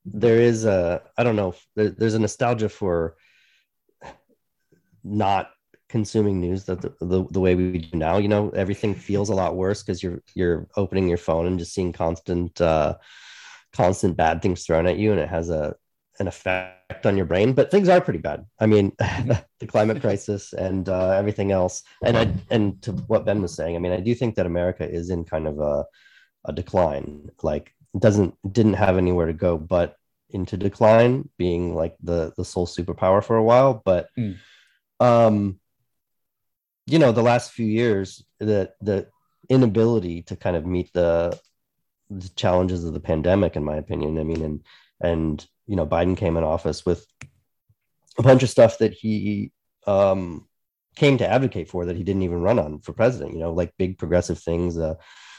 [0.04, 3.16] there is a, I don't know, there, there's a nostalgia for
[5.04, 5.50] not
[5.88, 9.56] consuming news the, the, the, way we do now you know everything feels a lot
[9.56, 12.94] worse because you're you're opening your phone and just seeing constant uh
[13.72, 15.74] constant bad things thrown at you and it has a
[16.18, 18.46] an effect on your brain, but things are pretty bad.
[18.58, 21.82] I mean, the climate crisis and uh, everything else.
[22.02, 24.88] And I and to what Ben was saying, I mean, I do think that America
[24.88, 25.84] is in kind of a,
[26.46, 27.28] a decline.
[27.42, 29.96] Like, it doesn't didn't have anywhere to go, but
[30.30, 33.82] into decline, being like the the sole superpower for a while.
[33.84, 34.36] But, mm.
[35.00, 35.60] um,
[36.86, 39.08] you know, the last few years, the the
[39.50, 41.38] inability to kind of meet the
[42.10, 44.18] the challenges of the pandemic, in my opinion.
[44.18, 44.64] I mean, and
[45.00, 47.06] and you know Biden came in office with
[48.18, 49.52] a bunch of stuff that he
[49.86, 50.48] um,
[50.96, 53.34] came to advocate for that he didn't even run on for president.
[53.34, 54.94] You know, like big progressive things, uh,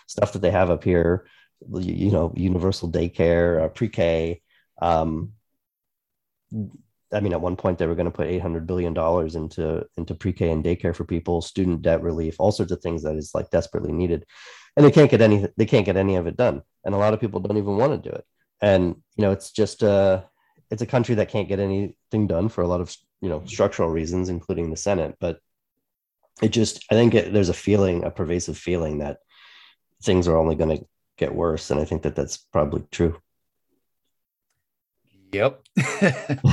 [0.08, 1.28] stuff that they have up here.
[1.70, 4.42] You, know, universal daycare, uh, pre-K.
[4.82, 5.34] Um,
[7.12, 10.16] I mean, at one point they were going to put 800 billion dollars into into
[10.16, 13.50] pre-K and daycare for people, student debt relief, all sorts of things that is like
[13.50, 14.26] desperately needed,
[14.78, 17.14] and they can't get any they can't get any of it done, and a lot
[17.14, 18.24] of people don't even want to do it,
[18.62, 20.24] and you know, it's just uh
[20.72, 23.90] it's a country that can't get anything done for a lot of you know structural
[23.90, 25.40] reasons, including the Senate, but
[26.42, 29.20] it just I think it, there's a feeling, a pervasive feeling that
[30.04, 30.86] things are only going to
[31.18, 33.20] get worse, and I think that that's probably true.
[35.32, 35.62] Yep.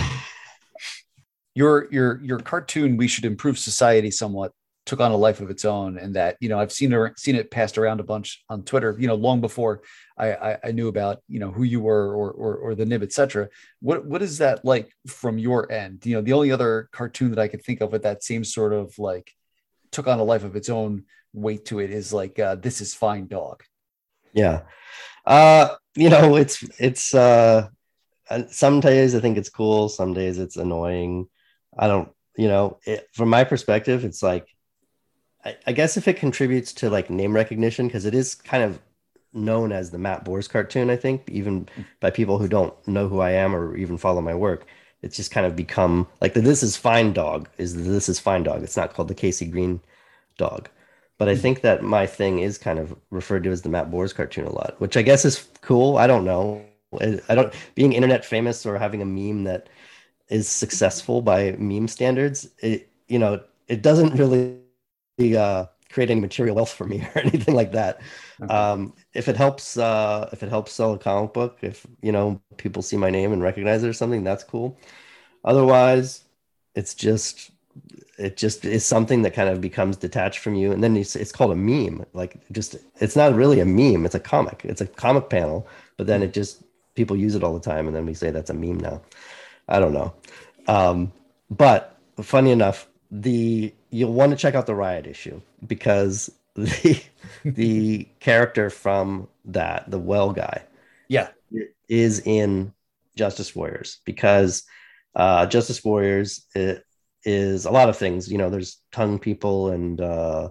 [1.55, 4.53] your your your cartoon we should improve society somewhat
[4.87, 7.34] took on a life of its own and that you know i've seen it seen
[7.34, 9.82] it passed around a bunch on twitter you know long before
[10.16, 13.03] i i, I knew about you know who you were or or, or the nib
[13.03, 13.49] etc
[13.80, 16.07] what what is that like from your end?
[16.07, 18.72] You know the only other cartoon that i could think of with that same sort
[18.72, 19.32] of like
[19.91, 22.95] took on a life of its own weight to it is like uh, this is
[22.95, 23.62] fine dog.
[24.32, 24.62] Yeah.
[25.24, 27.68] Uh you know it's it's uh
[28.51, 31.28] some days i think it's cool some days it's annoying.
[31.78, 34.47] I don't, you know, it, from my perspective, it's like,
[35.47, 38.80] I, I, guess if it contributes to like name recognition, because it is kind of
[39.32, 41.68] known as the Matt Bors cartoon, I think, even
[42.01, 44.66] by people who don't know who I am or even follow my work.
[45.03, 48.18] It's just kind of become like the This Is Fine dog is the This Is
[48.18, 48.62] Fine dog.
[48.62, 49.80] It's not called the KC Green
[50.36, 50.68] dog.
[51.18, 51.40] But I hmm.
[51.40, 54.53] think that my thing is kind of referred to as the Matt Bors cartoon a
[54.53, 55.97] lot, which I guess is cool.
[55.97, 56.64] I don't know.
[57.28, 59.68] I don't being internet famous or having a meme that
[60.28, 64.57] is successful by meme standards, it you know it doesn't really
[65.19, 68.01] uh, create any material wealth for me or anything like that.
[68.43, 68.53] Okay.
[68.53, 72.41] Um, if it helps, uh, if it helps sell a comic book, if you know
[72.57, 74.79] people see my name and recognize it or something, that's cool.
[75.45, 76.25] Otherwise,
[76.75, 77.51] it's just
[78.19, 81.31] it just is something that kind of becomes detached from you and then it's, it's
[81.31, 84.87] called a meme like just it's not really a meme it's a comic it's a
[84.87, 86.62] comic panel but then it just
[86.95, 89.03] people use it all the time and then we say that's a meme now
[89.69, 90.14] I don't know.
[90.69, 91.12] Um,
[91.51, 97.01] but funny enough, the you'll want to check out the riot issue because the
[97.45, 100.62] the character from that, the well guy,
[101.09, 101.28] yeah,
[101.89, 102.72] is in
[103.16, 104.64] Justice Warriors because
[105.14, 106.47] uh, Justice Warriors
[107.24, 108.30] is a lot of things.
[108.30, 110.51] You know, there's tongue people and uh,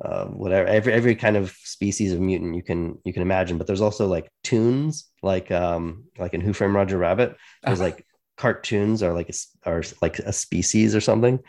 [0.00, 3.58] uh, whatever every every kind of species of mutant you can you can imagine.
[3.58, 7.36] But there's also like tunes, like um, like in Who Framed Roger Rabbit.
[7.62, 8.06] There's like
[8.36, 11.40] cartoons are like a, are like a species or something.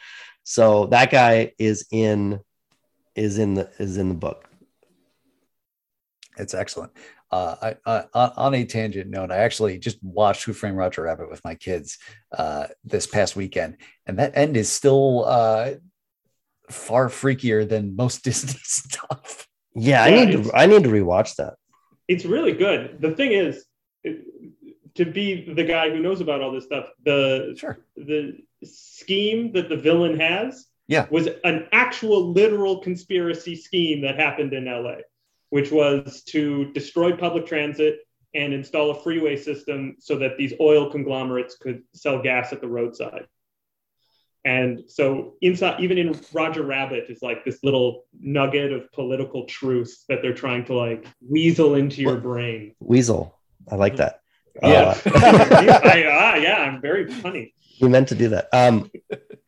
[0.43, 2.39] So that guy is in
[3.15, 4.47] is in the is in the book.
[6.37, 6.91] It's excellent.
[7.31, 11.41] Uh, I, on a tangent note, I actually just watched Who Framed Roger Rabbit with
[11.45, 11.97] my kids
[12.37, 15.71] uh, this past weekend, and that end is still uh,
[16.69, 19.47] far freakier than most Disney stuff.
[19.75, 21.53] Yeah, yeah I need to I need to rewatch that.
[22.07, 22.97] It's really good.
[22.99, 23.63] The thing is,
[24.03, 24.25] it,
[24.95, 27.79] to be the guy who knows about all this stuff, the sure.
[27.95, 31.07] the scheme that the villain has yeah.
[31.09, 34.97] was an actual literal conspiracy scheme that happened in LA,
[35.49, 37.99] which was to destroy public transit
[38.33, 42.67] and install a freeway system so that these oil conglomerates could sell gas at the
[42.67, 43.25] roadside.
[44.43, 50.03] And so inside, even in Roger Rabbit is like this little nugget of political truth
[50.09, 52.73] that they're trying to like weasel into your brain.
[52.79, 53.37] Weasel.
[53.69, 53.97] I like mm-hmm.
[53.99, 54.20] that.
[54.61, 54.67] Yeah.
[54.69, 57.53] Uh, I, uh, yeah, I'm very funny.
[57.77, 58.47] You meant to do that.
[58.53, 58.91] Um,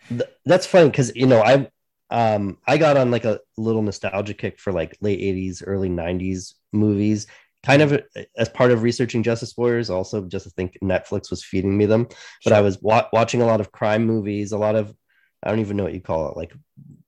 [0.09, 1.69] th- that's funny because you know I
[2.09, 6.53] um I got on like a little nostalgia kick for like late '80s, early '90s
[6.71, 7.27] movies,
[7.63, 8.01] kind of
[8.37, 9.89] as part of researching Justice Warriors.
[9.89, 12.05] Also, just to think Netflix was feeding me them,
[12.43, 12.53] but sure.
[12.53, 14.93] I was wa- watching a lot of crime movies, a lot of
[15.43, 16.53] I don't even know what you call it, like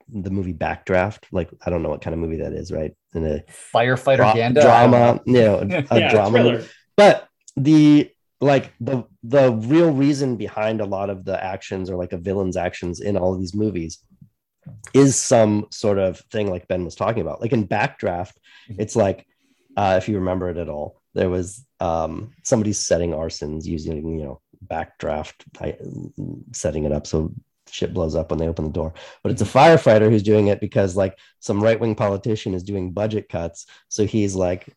[0.09, 1.23] the movie Backdraft.
[1.31, 2.93] Like I don't know what kind of movie that is, right?
[3.13, 3.43] In a
[3.73, 6.63] firefighter dra- drama, you know, a yeah, drama.
[6.97, 12.13] But the like the the real reason behind a lot of the actions or like
[12.13, 13.99] a villain's actions in all of these movies
[14.93, 17.41] is some sort of thing like Ben was talking about.
[17.41, 18.33] Like in Backdraft,
[18.69, 18.79] mm-hmm.
[18.79, 19.25] it's like
[19.77, 24.23] uh, if you remember it at all, there was um, somebody setting arsons using you
[24.23, 25.33] know Backdraft,
[26.53, 27.31] setting it up so
[27.69, 28.93] shit blows up when they open the door.
[29.23, 32.91] But it's a firefighter who's doing it because like some right wing politician is doing
[32.91, 34.75] budget cuts, so he's like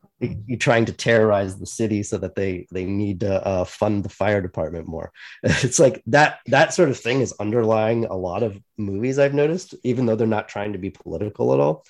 [0.58, 4.40] trying to terrorize the city so that they they need to uh, fund the fire
[4.40, 5.12] department more
[5.42, 9.74] it's like that that sort of thing is underlying a lot of movies i've noticed
[9.84, 11.84] even though they're not trying to be political at all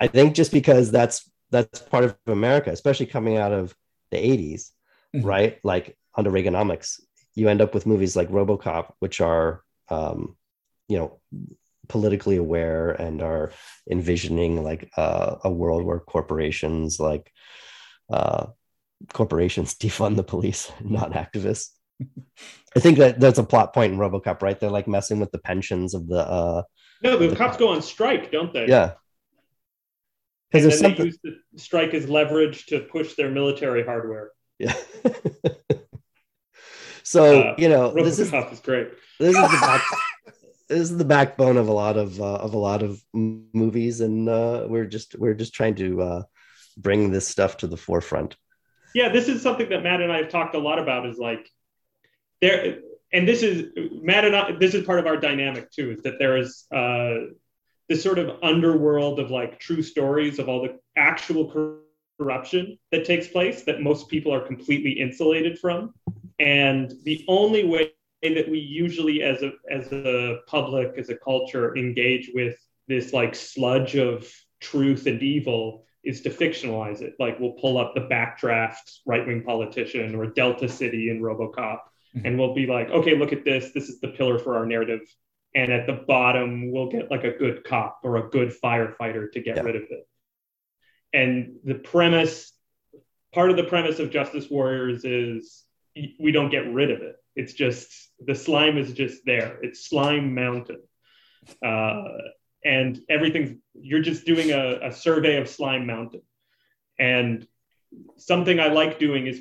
[0.00, 3.74] i think just because that's that's part of america especially coming out of
[4.12, 4.70] the 80s
[5.14, 5.26] mm-hmm.
[5.26, 7.00] right like under reaganomics
[7.34, 10.36] you end up with movies like robocop which are um,
[10.88, 11.20] you know
[11.88, 13.50] politically aware and are
[13.90, 17.32] envisioning like uh, a world where corporations like
[18.10, 18.46] uh,
[19.12, 21.70] corporations defund the police, not activists.
[22.76, 24.58] I think that that's a plot point in RoboCop, right?
[24.58, 26.18] They're like messing with the pensions of the.
[26.18, 26.62] uh
[27.02, 28.68] No, the cops go on strike, don't they?
[28.68, 28.92] Yeah.
[30.50, 31.06] Because there's they something.
[31.06, 34.30] use the strike as leverage to push their military hardware.
[34.58, 34.74] Yeah.
[37.08, 38.88] So Uh, you know this is is great.
[39.18, 39.82] this is the back,
[40.68, 44.28] this is the backbone of a lot of uh, of a lot of movies, and
[44.28, 46.22] uh, we're just we're just trying to uh,
[46.76, 48.36] bring this stuff to the forefront.
[48.94, 51.06] Yeah, this is something that Matt and I have talked a lot about.
[51.06, 51.48] Is like
[52.42, 52.80] there,
[53.10, 53.70] and this is
[54.02, 54.52] Matt and I.
[54.52, 55.92] This is part of our dynamic too.
[55.92, 57.32] Is that there is uh,
[57.88, 61.80] this sort of underworld of like true stories of all the actual
[62.18, 65.94] corruption that takes place that most people are completely insulated from,
[66.38, 71.76] and the only way that we usually, as a as a public, as a culture,
[71.76, 74.30] engage with this like sludge of
[74.60, 77.14] truth and evil is to fictionalize it.
[77.18, 81.80] Like we'll pull up the backdraft right wing politician or Delta City in Robocop,
[82.16, 82.26] mm-hmm.
[82.26, 83.72] and we'll be like, okay, look at this.
[83.72, 85.00] This is the pillar for our narrative.
[85.54, 89.40] And at the bottom, we'll get like a good cop or a good firefighter to
[89.40, 89.62] get Yeah.
[89.62, 90.06] rid of it.
[91.12, 92.52] And the premise,
[93.32, 95.64] part of the premise of Justice Warriors is
[95.94, 97.16] we don't get rid of it.
[97.34, 97.90] It's just
[98.24, 99.58] the slime is just there.
[99.62, 100.82] It's slime mountain.
[101.64, 102.02] Uh,
[102.64, 106.22] and everything's you're just doing a, a survey of slime mountain
[106.98, 107.46] and
[108.16, 109.40] something i like doing is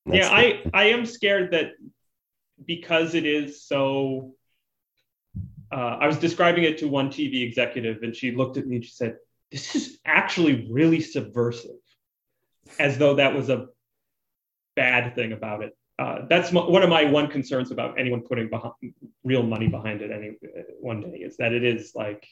[0.07, 1.73] yeah, That's I I am scared that
[2.65, 4.33] because it is so.
[5.73, 8.85] Uh, I was describing it to one TV executive, and she looked at me and
[8.85, 9.17] she said,
[9.51, 11.81] "This is actually really subversive,"
[12.77, 13.69] as though that was a
[14.75, 15.75] bad thing about it.
[15.97, 18.73] Uh, that's m- one of my one concerns about anyone putting behind,
[19.23, 20.33] real money behind it any
[20.79, 22.27] one day is that it is like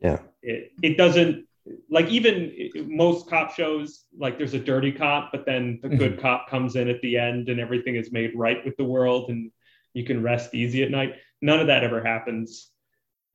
[0.00, 1.46] yeah, it, it doesn't
[1.90, 6.48] like even most cop shows like there's a dirty cop but then the good cop
[6.48, 9.50] comes in at the end and everything is made right with the world and
[9.94, 12.70] you can rest easy at night none of that ever happens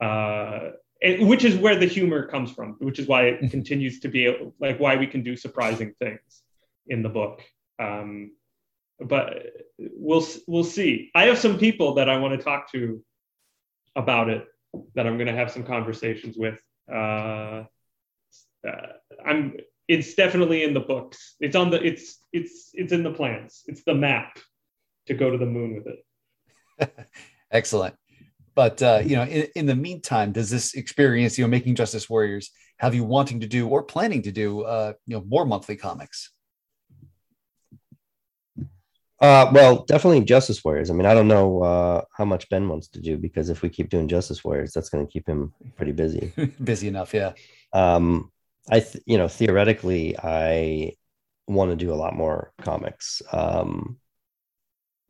[0.01, 0.69] uh
[1.19, 4.79] which is where the humor comes from which is why it continues to be like
[4.79, 6.43] why we can do surprising things
[6.87, 7.41] in the book
[7.79, 8.31] um
[8.99, 9.43] but
[9.77, 13.03] we'll we'll see i have some people that i want to talk to
[13.95, 14.45] about it
[14.95, 16.59] that i'm going to have some conversations with
[16.91, 17.63] uh
[18.67, 18.87] uh,
[19.25, 19.57] I'm.
[19.87, 21.35] It's definitely in the books.
[21.39, 21.85] It's on the.
[21.85, 23.63] It's it's it's in the plans.
[23.65, 24.39] It's the map
[25.07, 27.07] to go to the moon with it.
[27.53, 27.95] Excellent.
[28.55, 32.09] But uh, you know, in, in the meantime, does this experience, you know, making Justice
[32.09, 35.75] Warriors, have you wanting to do or planning to do, uh, you know, more monthly
[35.75, 36.31] comics?
[39.19, 40.89] Uh, well, definitely Justice Warriors.
[40.89, 43.69] I mean, I don't know uh, how much Ben wants to do because if we
[43.69, 46.33] keep doing Justice Warriors, that's going to keep him pretty busy.
[46.63, 47.31] Busy enough, yeah.
[47.71, 48.31] um,
[48.69, 50.93] I, th- you know, theoretically, I
[51.47, 53.21] want to do a lot more comics.
[53.31, 53.97] Um,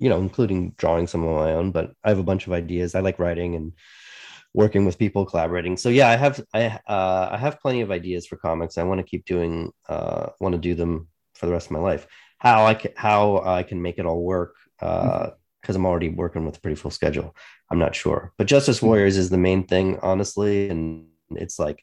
[0.04, 1.72] you know, including drawing some of my own.
[1.72, 2.94] But I have a bunch of ideas.
[2.94, 3.72] I like writing and
[4.54, 5.78] working with people, collaborating.
[5.78, 8.78] So yeah, I have I uh, I have plenty of ideas for comics.
[8.78, 11.80] I want to keep doing uh, want to do them for the rest of my
[11.80, 12.06] life.
[12.38, 15.32] How I can how I can make it all work because uh,
[15.66, 15.76] mm-hmm.
[15.78, 17.34] I'm already working with a pretty full schedule.
[17.72, 18.88] I'm not sure, but Justice mm-hmm.
[18.88, 21.82] Warriors is the main thing, honestly, and it's like,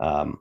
[0.00, 0.40] um,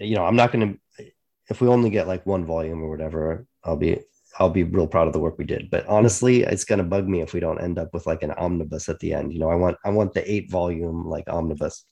[0.00, 1.04] you know, I'm not going to
[1.48, 4.00] if we only get like one volume or whatever, I'll be
[4.38, 5.70] I'll be real proud of the work we did.
[5.70, 8.88] But honestly, it's gonna bug me if we don't end up with like an omnibus
[8.88, 9.32] at the end.
[9.32, 11.84] You know, I want I want the eight volume like omnibus.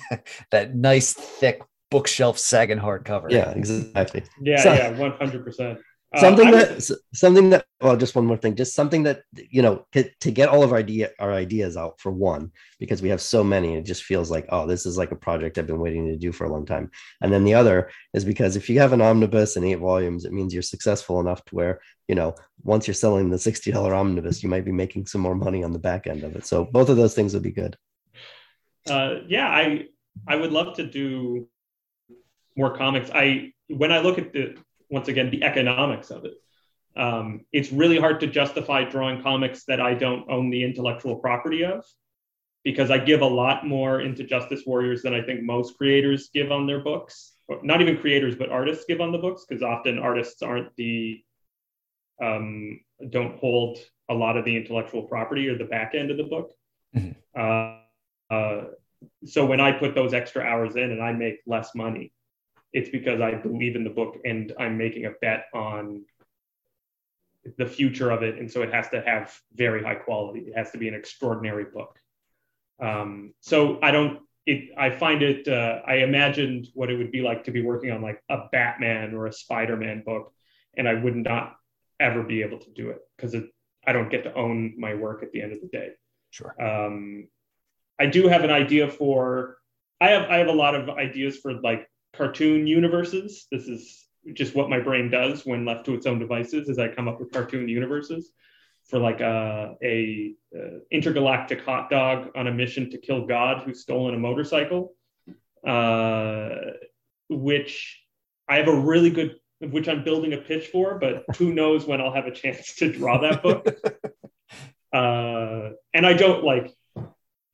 [0.50, 3.30] that nice thick bookshelf sagging hardcover.
[3.30, 4.24] Yeah, exactly.
[4.40, 5.78] Yeah, so, yeah, one hundred percent.
[6.14, 8.54] Uh, something that something that well just one more thing.
[8.54, 12.00] Just something that you know to, to, get all of our idea our ideas out
[12.00, 15.10] for one because we have so many it just feels like oh this is like
[15.10, 16.88] a project i've been waiting to do for a long time.
[17.20, 20.32] And then the other is because if you have an omnibus and eight volumes it
[20.32, 24.48] means you're successful enough to where you know once you're selling the $60 omnibus you
[24.48, 26.46] might be making some more money on the back end of it.
[26.46, 27.76] So both of those things would be good.
[28.88, 29.86] Uh, yeah i
[30.28, 31.48] i would love to do
[32.56, 33.10] more comics.
[33.12, 34.56] I when i look at the
[34.94, 36.34] once again the economics of it.
[36.96, 41.64] Um, it's really hard to justify drawing comics that I don't own the intellectual property
[41.64, 41.84] of
[42.62, 46.52] because I give a lot more into Justice Warriors than I think most creators give
[46.52, 47.32] on their books.
[47.62, 51.22] Not even creators, but artists give on the books because often artists aren't the
[52.22, 52.80] um,
[53.10, 53.78] don't hold
[54.08, 56.52] a lot of the intellectual property or the back end of the book.
[56.96, 57.12] Mm-hmm.
[57.36, 58.64] Uh, uh,
[59.26, 62.12] so when I put those extra hours in and I make less money,
[62.74, 66.04] it's because I believe in the book and I'm making a bet on
[67.56, 68.38] the future of it.
[68.38, 70.40] And so it has to have very high quality.
[70.40, 71.98] It has to be an extraordinary book.
[72.80, 77.22] Um, so I don't, it, I find it, uh, I imagined what it would be
[77.22, 80.32] like to be working on like a Batman or a Spider Man book,
[80.76, 81.54] and I would not
[82.00, 83.36] ever be able to do it because
[83.86, 85.90] I don't get to own my work at the end of the day.
[86.30, 86.54] Sure.
[86.60, 87.28] Um,
[88.00, 89.58] I do have an idea for,
[90.00, 93.46] I have, I have a lot of ideas for like cartoon universes.
[93.50, 96.68] This is just what my brain does when left to its own devices.
[96.68, 98.32] Is I come up with cartoon universes
[98.88, 103.80] for like a, a, a intergalactic hot dog on a mission to kill God who's
[103.80, 104.94] stolen a motorcycle,
[105.66, 106.48] uh,
[107.28, 108.02] which
[108.48, 112.00] I have a really good, which I'm building a pitch for, but who knows when
[112.00, 113.66] I'll have a chance to draw that book.
[114.92, 116.70] uh, and I don't like,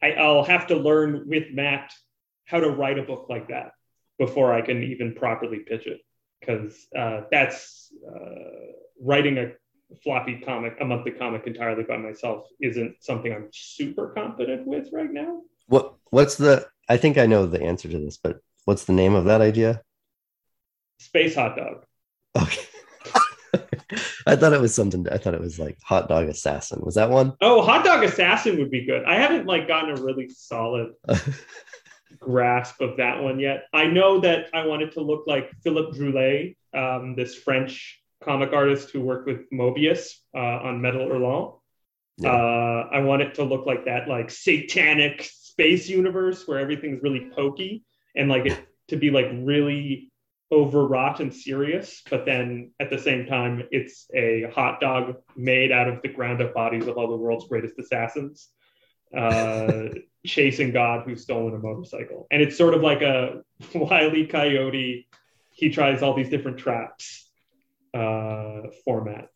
[0.02, 1.92] I, I'll have to learn with Matt
[2.44, 3.70] how to write a book like that
[4.21, 6.01] before I can even properly pitch it.
[6.39, 9.53] Because uh, that's uh, writing a
[10.05, 15.11] floppy comic, a monthly comic entirely by myself isn't something I'm super confident with right
[15.11, 15.41] now.
[15.66, 16.66] What What's the?
[16.89, 19.83] I think I know the answer to this, but what's the name of that idea?
[20.99, 21.85] Space hot dog.
[22.37, 22.66] Okay.
[24.27, 25.07] I thought it was something.
[25.11, 26.81] I thought it was like hot dog assassin.
[26.83, 27.35] Was that one?
[27.41, 29.05] Oh, hot dog assassin would be good.
[29.05, 30.93] I haven't like gotten a really solid
[32.18, 33.66] grasp of that one yet.
[33.72, 38.90] I know that I wanted to look like Philippe Druillet, um, this French comic artist
[38.90, 41.58] who worked with Moebius uh, on Metal Hurlant.
[42.18, 42.32] Yeah.
[42.32, 47.30] Uh, I want it to look like that, like satanic space universe where everything's really
[47.34, 47.84] pokey
[48.14, 50.11] and like it to be like really
[50.52, 55.88] overwrought and serious, but then at the same time, it's a hot dog made out
[55.88, 58.48] of the ground up bodies of all the world's greatest assassins.
[59.16, 59.88] Uh,
[60.26, 62.26] chasing God who's stolen a motorcycle.
[62.30, 63.42] And it's sort of like a
[63.74, 65.06] wily coyote.
[65.50, 67.30] He tries all these different traps
[67.94, 69.28] uh, format.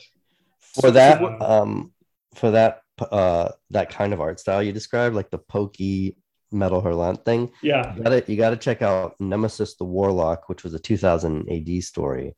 [0.81, 1.93] For that, um,
[2.35, 6.17] for that, uh, that kind of art style you described, like the pokey
[6.51, 7.53] metal hurlant thing.
[7.63, 11.83] Yeah, you gotta you gotta check out Nemesis the Warlock, which was a 2000 AD
[11.83, 12.35] story.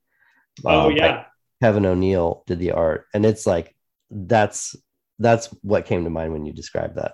[0.65, 1.25] Oh um, yeah,
[1.63, 3.75] Kevin O'Neill did the art, and it's like
[4.11, 4.77] that's
[5.19, 7.13] that's what came to mind when you described that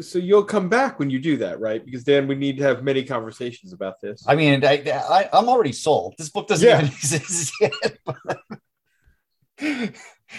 [0.00, 1.84] so you'll come back when you do that, right?
[1.84, 4.24] Because then we need to have many conversations about this.
[4.26, 6.14] I mean, I, I am already sold.
[6.18, 6.78] This book doesn't yeah.
[6.78, 7.98] even exist yet.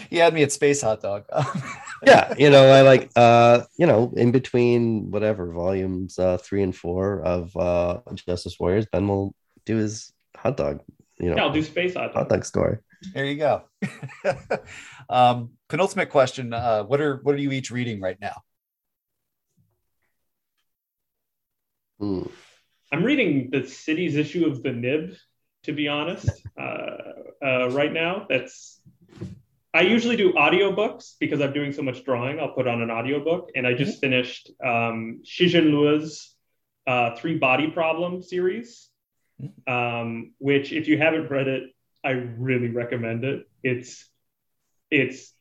[0.09, 1.25] he had me at Space Hot Dog.
[2.05, 6.75] yeah, you know, I like uh, you know, in between whatever volumes uh three and
[6.75, 9.33] four of uh Justice Warriors, Ben will
[9.65, 10.81] do his hot dog.
[11.19, 12.77] You know, yeah, I'll do Space Hot Dog, hot dog story.
[13.13, 13.63] There you go.
[15.09, 18.41] um, penultimate question: uh, What are what are you each reading right now?
[21.99, 22.23] Hmm.
[22.91, 25.15] I'm reading the city's issue of the Nib,
[25.63, 26.29] to be honest,
[26.59, 26.97] uh,
[27.43, 28.27] uh, right now.
[28.29, 28.81] That's
[29.73, 32.39] I usually do audiobooks because I'm doing so much drawing.
[32.39, 33.99] I'll put on an audiobook, and I just mm-hmm.
[34.01, 36.35] finished um, Cixin Liu's
[36.85, 38.89] uh, Three Body Problem series,
[39.41, 39.73] mm-hmm.
[39.73, 41.63] um, which, if you haven't read it,
[42.03, 43.47] I really recommend it.
[43.63, 44.07] It's
[44.91, 45.33] it's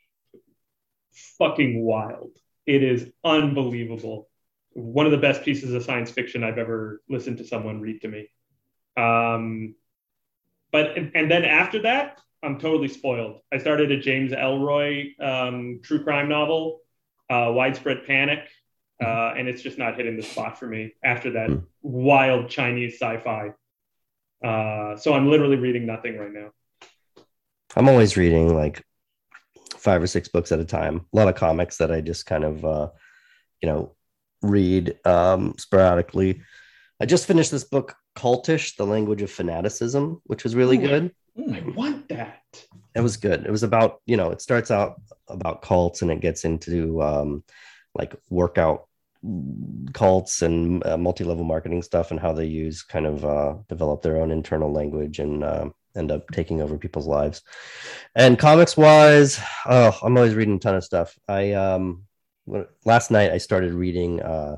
[1.39, 2.31] fucking wild.
[2.67, 4.29] It is unbelievable
[4.75, 8.09] one of the best pieces of science fiction I've ever listened to someone read to
[8.09, 8.29] me.
[8.97, 9.75] Um,
[10.71, 13.41] but and then after that, I'm totally spoiled.
[13.53, 16.81] I started a James Ellroy um, true crime novel,
[17.31, 18.49] uh, Widespread Panic,
[19.03, 21.65] uh, and it's just not hitting the spot for me after that mm.
[21.83, 23.51] wild Chinese sci-fi.
[24.45, 26.51] Uh, so I'm literally reading nothing right now.
[27.77, 28.85] I'm always reading like
[29.77, 31.07] five or six books at a time.
[31.13, 32.89] A lot of comics that I just kind of, uh,
[33.63, 33.95] you know,
[34.43, 36.43] read um, sporadically.
[37.01, 41.15] I just finished this book, Cultish: The Language of Fanaticism, which was really Ooh, good.
[41.51, 42.43] I want that.
[42.95, 43.47] It was good.
[43.47, 47.43] It was about you know, it starts out about cults and it gets into um,
[47.95, 48.87] like workout
[49.93, 54.21] cults and uh, multi-level marketing stuff and how they use kind of uh, develop their
[54.21, 57.43] own internal language and uh, end up taking over people's lives.
[58.15, 61.17] And comics wise, oh, I'm always reading a ton of stuff.
[61.29, 62.05] I um,
[62.85, 64.57] last night I started reading uh,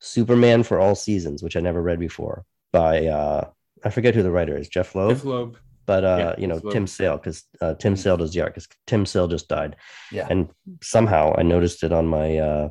[0.00, 3.48] Superman for All Seasons, which I never read before by uh,
[3.84, 5.16] I forget who the writer is, Jeph Loeb.
[5.16, 5.56] Jeph Loeb.
[5.86, 8.02] But uh, yeah, you know Tim Sale because uh, Tim mm-hmm.
[8.02, 9.76] Sale does the art because Tim Sale just died.
[10.10, 10.26] Yeah.
[10.28, 10.50] And
[10.82, 12.68] somehow I noticed it on my uh,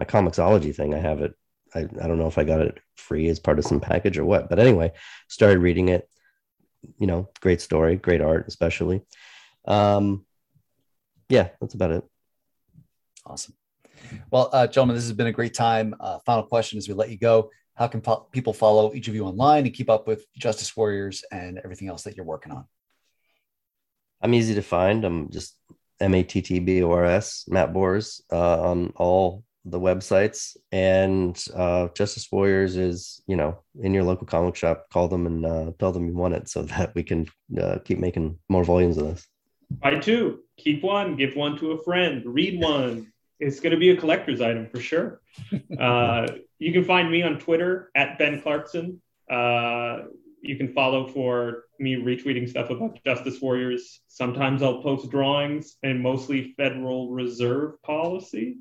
[0.00, 0.94] my Comixology thing.
[0.94, 1.34] I have it.
[1.74, 4.24] I, I don't know if I got it free as part of some package or
[4.24, 4.48] what.
[4.48, 4.92] But anyway,
[5.28, 6.08] started reading it.
[6.98, 9.02] You know, great story, great art, especially.
[9.66, 10.24] Um,
[11.28, 12.04] yeah, that's about it.
[13.26, 13.54] Awesome.
[14.30, 15.94] Well, uh, gentlemen, this has been a great time.
[16.00, 17.50] Uh, final question as we let you go.
[17.74, 21.22] How can fo- people follow each of you online and keep up with Justice Warriors
[21.30, 22.64] and everything else that you're working on?
[24.22, 25.04] I'm easy to find.
[25.04, 25.56] I'm just
[26.00, 30.56] M A T T B O R S, Matt Bors, uh, on all the websites.
[30.72, 34.86] And uh, Justice Warriors is, you know, in your local comic shop.
[34.92, 37.26] Call them and uh, tell them you want it so that we can
[37.60, 39.26] uh, keep making more volumes of this.
[39.82, 43.90] I too keep one, give one to a friend, read one it's going to be
[43.90, 45.20] a collector's item for sure.
[45.80, 46.26] Uh,
[46.58, 49.00] you can find me on Twitter at Ben Clarkson.
[49.30, 50.00] Uh,
[50.42, 54.00] you can follow for me retweeting stuff about Justice Warriors.
[54.08, 58.58] Sometimes I'll post drawings and mostly Federal Reserve policy.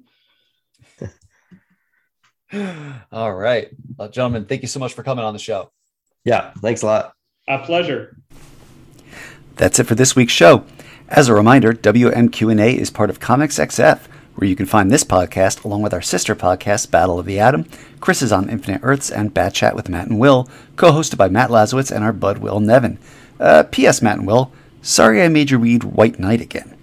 [3.11, 3.69] All right.
[3.97, 5.71] Well, gentlemen, thank you so much for coming on the show.
[6.23, 7.13] Yeah, thanks a lot.
[7.47, 8.17] A pleasure.
[9.55, 10.65] That's it for this week's show.
[11.07, 14.07] As a reminder, WMQ&A is part of Comics XF
[14.39, 17.65] where you can find this podcast along with our sister podcast, Battle of the Atom,
[17.99, 21.49] Crisis on Infinite Earths, and Bat Chat with Matt and Will, co hosted by Matt
[21.49, 22.99] Lazorwitz and our bud Will Nevin.
[23.38, 24.01] Uh, P.S.
[24.01, 26.73] Matt and Will, sorry I made you read White Knight again.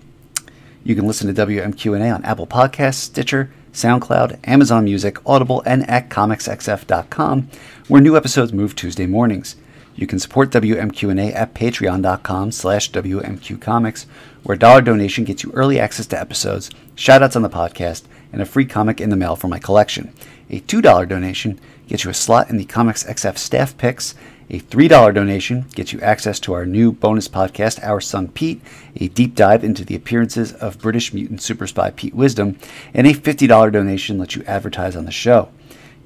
[0.85, 6.09] You can listen to WMQ&A on Apple Podcasts, Stitcher, SoundCloud, Amazon Music, Audible, and at
[6.09, 7.49] comicsxf.com,
[7.89, 9.55] where new episodes move Tuesday mornings.
[9.95, 14.07] You can support WMQ&A at patreon.com slash WMQcomics,
[14.43, 18.41] where a dollar donation gets you early access to episodes, shoutouts on the podcast, and
[18.41, 20.13] a free comic in the mail for my collection.
[20.49, 24.15] A $2 donation gets you a slot in the Comics XF staff picks.
[24.49, 28.63] A $3 donation gets you access to our new bonus podcast, Our Son Pete,
[28.95, 32.57] a deep dive into the appearances of British mutant super spy Pete Wisdom,
[32.95, 35.49] and a $50 donation lets you advertise on the show.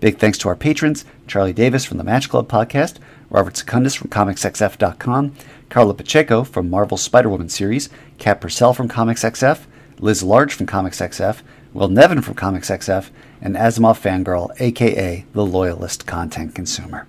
[0.01, 2.97] Big thanks to our patrons Charlie Davis from the Match Club podcast,
[3.29, 5.35] Robert Secundus from ComicsXF.com,
[5.69, 9.67] Carla Pacheco from Marvel's Spider Woman series, Kat Purcell from ComicsXF,
[9.99, 11.43] Liz Large from ComicsXF,
[11.75, 13.11] Will Nevin from ComicsXF,
[13.43, 17.07] and Asimov Fangirl, aka the Loyalist Content Consumer.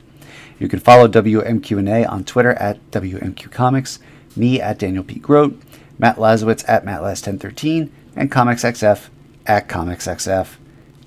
[0.61, 3.97] You can follow WMQ&A on Twitter at WMQ Comics,
[4.35, 5.17] me at Daniel P.
[5.17, 5.59] Grote,
[5.97, 9.09] Matt Lazorwitz at MattLaz1013, and ComicsXF
[9.47, 10.57] at ComicsXF.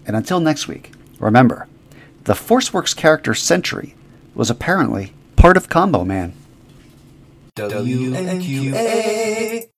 [0.06, 0.90] And until next week,
[1.20, 1.68] remember,
[2.24, 3.94] the ForceWorks character Sentry
[4.34, 6.32] was apparently part of Combo Man.